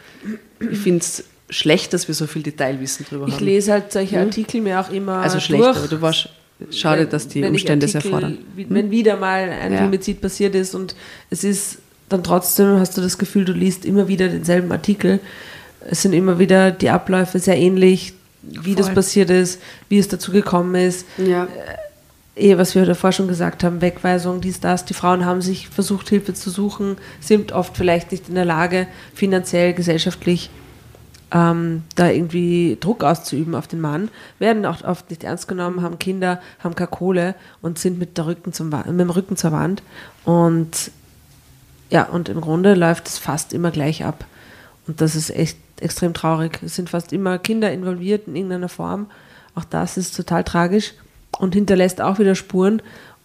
[0.60, 3.42] Ich finde es schlecht, dass wir so viel Detailwissen drüber ich haben.
[3.42, 5.76] Ich lese halt solche Artikel mir auch immer Also schlecht, durch.
[5.78, 6.28] aber du warst
[6.70, 8.36] schade, dass die Umstände es erfordern.
[8.54, 9.78] Wenn wieder mal ein ja.
[9.78, 10.94] Femizid passiert ist und
[11.30, 11.78] es ist
[12.08, 15.20] dann trotzdem hast du das Gefühl, du liest immer wieder denselben Artikel.
[15.88, 18.76] Es sind immer wieder die Abläufe sehr ähnlich, wie Voll.
[18.76, 21.06] das passiert ist, wie es dazu gekommen ist.
[21.18, 21.48] Ja.
[22.36, 24.84] Eh, was wir davor schon gesagt haben, Wegweisung, dies, das.
[24.84, 28.86] Die Frauen haben sich versucht, Hilfe zu suchen, sind oft vielleicht nicht in der Lage,
[29.14, 30.50] finanziell, gesellschaftlich
[31.32, 35.98] ähm, da irgendwie Druck auszuüben auf den Mann, werden auch oft nicht ernst genommen, haben
[35.98, 39.82] Kinder, haben keine Kohle und sind mit, der Rücken zum, mit dem Rücken zur Wand.
[40.24, 40.90] Und
[41.90, 44.24] ja, und im Grunde läuft es fast immer gleich ab.
[44.86, 46.60] Und das ist echt extrem traurig.
[46.64, 49.06] Es sind fast immer Kinder involviert in irgendeiner Form.
[49.54, 50.94] Auch das ist total tragisch
[51.38, 52.82] und hinterlässt auch wieder Spuren.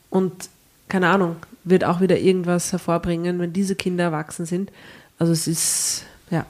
[0.10, 0.50] Und
[0.90, 4.72] keine Ahnung, wird auch wieder irgendwas hervorbringen, wenn diese Kinder erwachsen sind.
[5.20, 6.46] Also es ist, ja.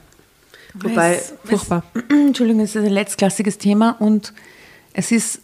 [0.74, 1.84] Wobei, es, furchtbar.
[1.94, 4.32] Es, Entschuldigung, es ist ein letztklassiges Thema und
[4.94, 5.40] es ist,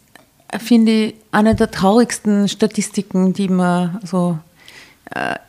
[0.59, 4.39] finde ich, eine der traurigsten Statistiken, die man so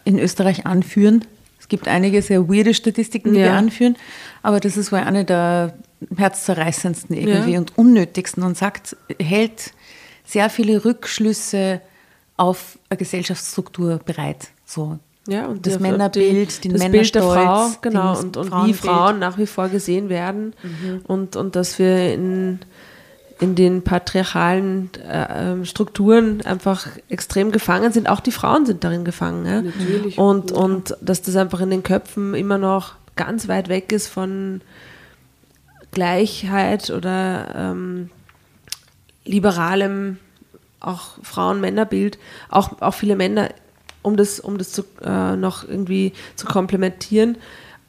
[0.05, 1.25] in Österreich anführen.
[1.59, 3.47] Es gibt einige sehr weirde Statistiken, die Ja.
[3.47, 3.97] wir anführen,
[4.43, 5.75] aber das ist wohl eine der
[6.17, 7.59] herzzerreißendsten irgendwie Ja.
[7.59, 9.73] und unnötigsten und sagt, hält
[10.25, 11.81] sehr viele Rückschlüsse
[12.37, 14.49] auf eine Gesellschaftsstruktur bereit.
[14.65, 14.99] So.
[15.29, 18.73] Ja, und das die- Männerbild, den das Bild der Männerstolz, Frau, genau, und, und wie.
[18.73, 21.01] Frauen nach wie vor gesehen werden Mhm.
[21.07, 22.61] und, und dass wir in,
[23.41, 28.09] in den patriarchalen äh, ähm, Strukturen einfach extrem gefangen sind.
[28.09, 29.47] Auch die Frauen sind darin gefangen.
[29.47, 29.63] Ja?
[29.63, 30.19] Natürlich.
[30.19, 34.61] Und, und dass das einfach in den Köpfen immer noch ganz weit weg ist von
[35.91, 38.11] Gleichheit oder ähm,
[39.25, 40.19] liberalem
[40.79, 42.19] auch Frauen-Männer-Bild,
[42.49, 43.51] auch, auch viele Männer,
[44.03, 47.37] um das, um das zu, äh, noch irgendwie zu komplementieren,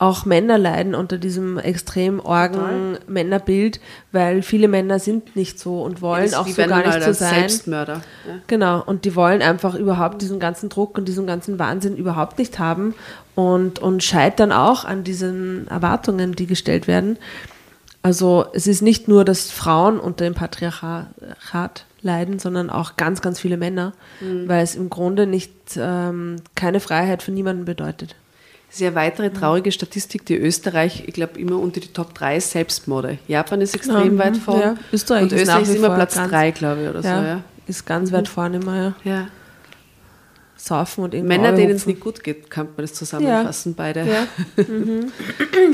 [0.02, 3.80] auch Männer leiden unter diesem extrem orgen Männerbild,
[4.12, 7.36] weil viele Männer sind nicht so und wollen Das- auch so gar nicht so sein.
[7.36, 8.02] Selbstmörder.
[8.28, 8.34] Ja.
[8.48, 12.58] Genau, und die wollen einfach überhaupt diesen ganzen Druck und diesen ganzen Wahnsinn überhaupt nicht
[12.58, 12.96] haben
[13.36, 17.18] und, und scheitern auch an diesen Erwartungen, die gestellt werden.
[18.02, 23.40] Also es ist nicht nur, dass Frauen unter dem Patriarchat leiden, sondern auch ganz, ganz
[23.40, 23.94] viele Männer,
[24.48, 28.16] weil es im Grunde nicht ähm, keine Freiheit für niemanden bedeutet.
[28.72, 32.14] Das ist ja eine weitere traurige Statistik, die Österreich, ich glaube, immer unter die Top
[32.14, 33.18] 3 ist Selbstmorde.
[33.28, 34.62] Japan ist extrem Ja, weit mhm, vorne.
[34.64, 34.76] ja.
[34.94, 37.28] Österreich und ist Österreich nach ist immer Platz ganz- 3, glaube ich, oder Ja, so.
[37.28, 37.42] Ja.
[37.68, 38.94] ist ganz weit vorne immer, ja.
[39.04, 39.28] Ja.
[40.56, 44.06] Saufen und Männer, denen es nicht gut geht, kann man das zusammenfassen, beide.
[44.08, 44.64] Ja.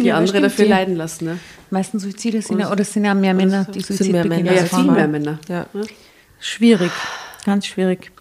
[0.01, 1.25] Die andere dafür die- leiden lassen.
[1.25, 1.39] Ne?
[1.69, 4.25] Meisten Suizide sind ja, oder es sind ja mehr Männer, die sind Suizid mehr.
[4.25, 5.37] Männer Ja, viel mehr Männer.
[5.49, 5.67] Ja.
[6.39, 6.91] Schwierig,
[7.45, 8.11] ganz schwierig.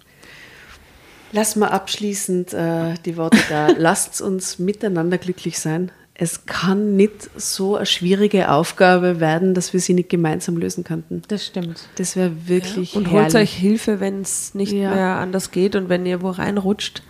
[1.37, 3.69] Lass mal abschließend äh, die Worte da.
[3.79, 5.93] Lasst uns miteinander glücklich sein.
[6.15, 11.21] Es kann nicht so eine schwierige Aufgabe werden, dass wir sie nicht gemeinsam lösen könnten.
[11.29, 11.89] Das stimmt.
[11.97, 13.51] Das wäre wirklich Und holt herrlich.
[13.51, 14.95] euch Hilfe, wenn es nicht Ja.
[14.95, 17.03] mehr anders geht und wenn ihr wo reinrutscht,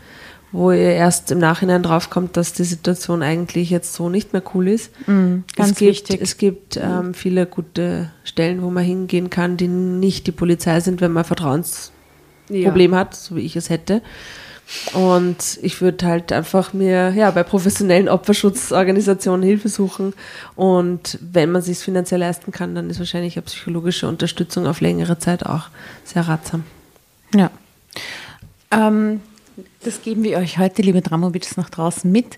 [0.50, 4.66] wo ihr erst im Nachhinein draufkommt, dass die Situation eigentlich jetzt so nicht mehr cool
[4.66, 4.90] ist.
[5.06, 6.20] ganz es gibt, wichtig.
[6.20, 11.00] Es gibt ähm, viele gute Stellen, wo man hingehen kann, die nicht die Polizei sind,
[11.00, 11.28] wenn man ein
[12.48, 12.72] Ja.
[12.92, 14.02] hat, so wie ich es hätte.
[14.94, 20.12] Und ich würde halt einfach mir ja, bei professionellen Opferschutzorganisationen Hilfe suchen.
[20.56, 25.18] Und wenn man sich finanziell leisten kann, dann ist wahrscheinlich eine psychologische Unterstützung auf längere
[25.18, 25.68] Zeit auch
[26.04, 26.64] sehr ratsam.
[27.32, 27.50] Ja.
[28.72, 29.20] Ähm,
[29.84, 32.36] das geben wir euch heute, liebe Dramovics, nach draußen mit.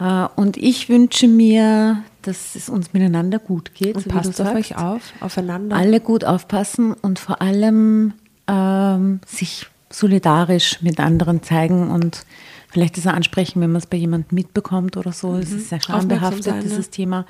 [0.00, 3.94] Äh, und ich wünsche mir, dass es uns miteinander gut geht.
[3.94, 5.76] Und so passt auf euch auf, aufeinander.
[5.76, 8.14] Alle gut aufpassen und vor allem
[8.50, 12.24] ähm, sich solidarisch mit anderen zeigen und
[12.70, 15.36] vielleicht das ansprechen, wenn man es bei jemandem mitbekommt oder so.
[15.36, 16.90] Es ist sehr schambehaftet, dieses ne?
[16.90, 17.26] Thema.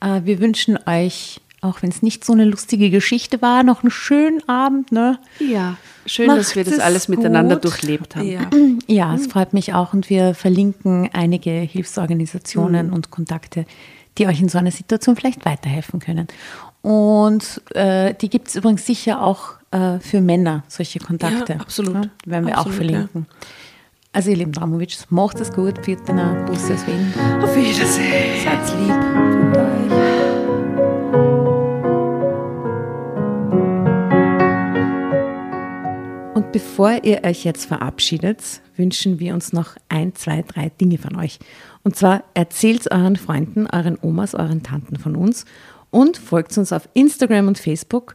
[0.00, 3.90] Äh, wir wünschen euch, auch wenn es nicht so eine lustige Geschichte war, noch einen
[3.90, 4.92] schönen Abend.
[4.92, 5.18] Ne?
[5.40, 7.64] Ja, schön, Macht dass wir das es alles miteinander gut.
[7.64, 8.28] durchlebt haben.
[8.28, 8.50] Ja.
[8.86, 13.66] Ja, es freut mich auch und wir verlinken einige Hilfsorganisationen und Kontakte,
[14.18, 16.28] die euch in so einer Situation vielleicht weiterhelfen können.
[16.82, 21.54] Und äh, die gibt es übrigens sicher auch äh, für Männer, solche Kontakte.
[21.54, 21.94] Ja, absolut.
[21.94, 23.26] Ja, werden wir auch Absolut, verlinken.
[24.12, 27.12] Also ihr lieben Dramovic, macht es gut, für den Bus aus Wien.
[27.42, 28.42] Auf Wiedersehen.
[28.42, 28.94] Seid lieb.
[29.34, 30.18] Und euch.
[36.34, 41.16] Und bevor ihr euch jetzt verabschiedet, wünschen wir uns noch ein, zwei, drei Dinge von
[41.16, 41.38] euch.
[41.82, 45.44] Und zwar erzählt euren Freunden, euren Omas, euren Tanten von uns
[45.90, 48.14] und folgt uns auf Instagram und Facebook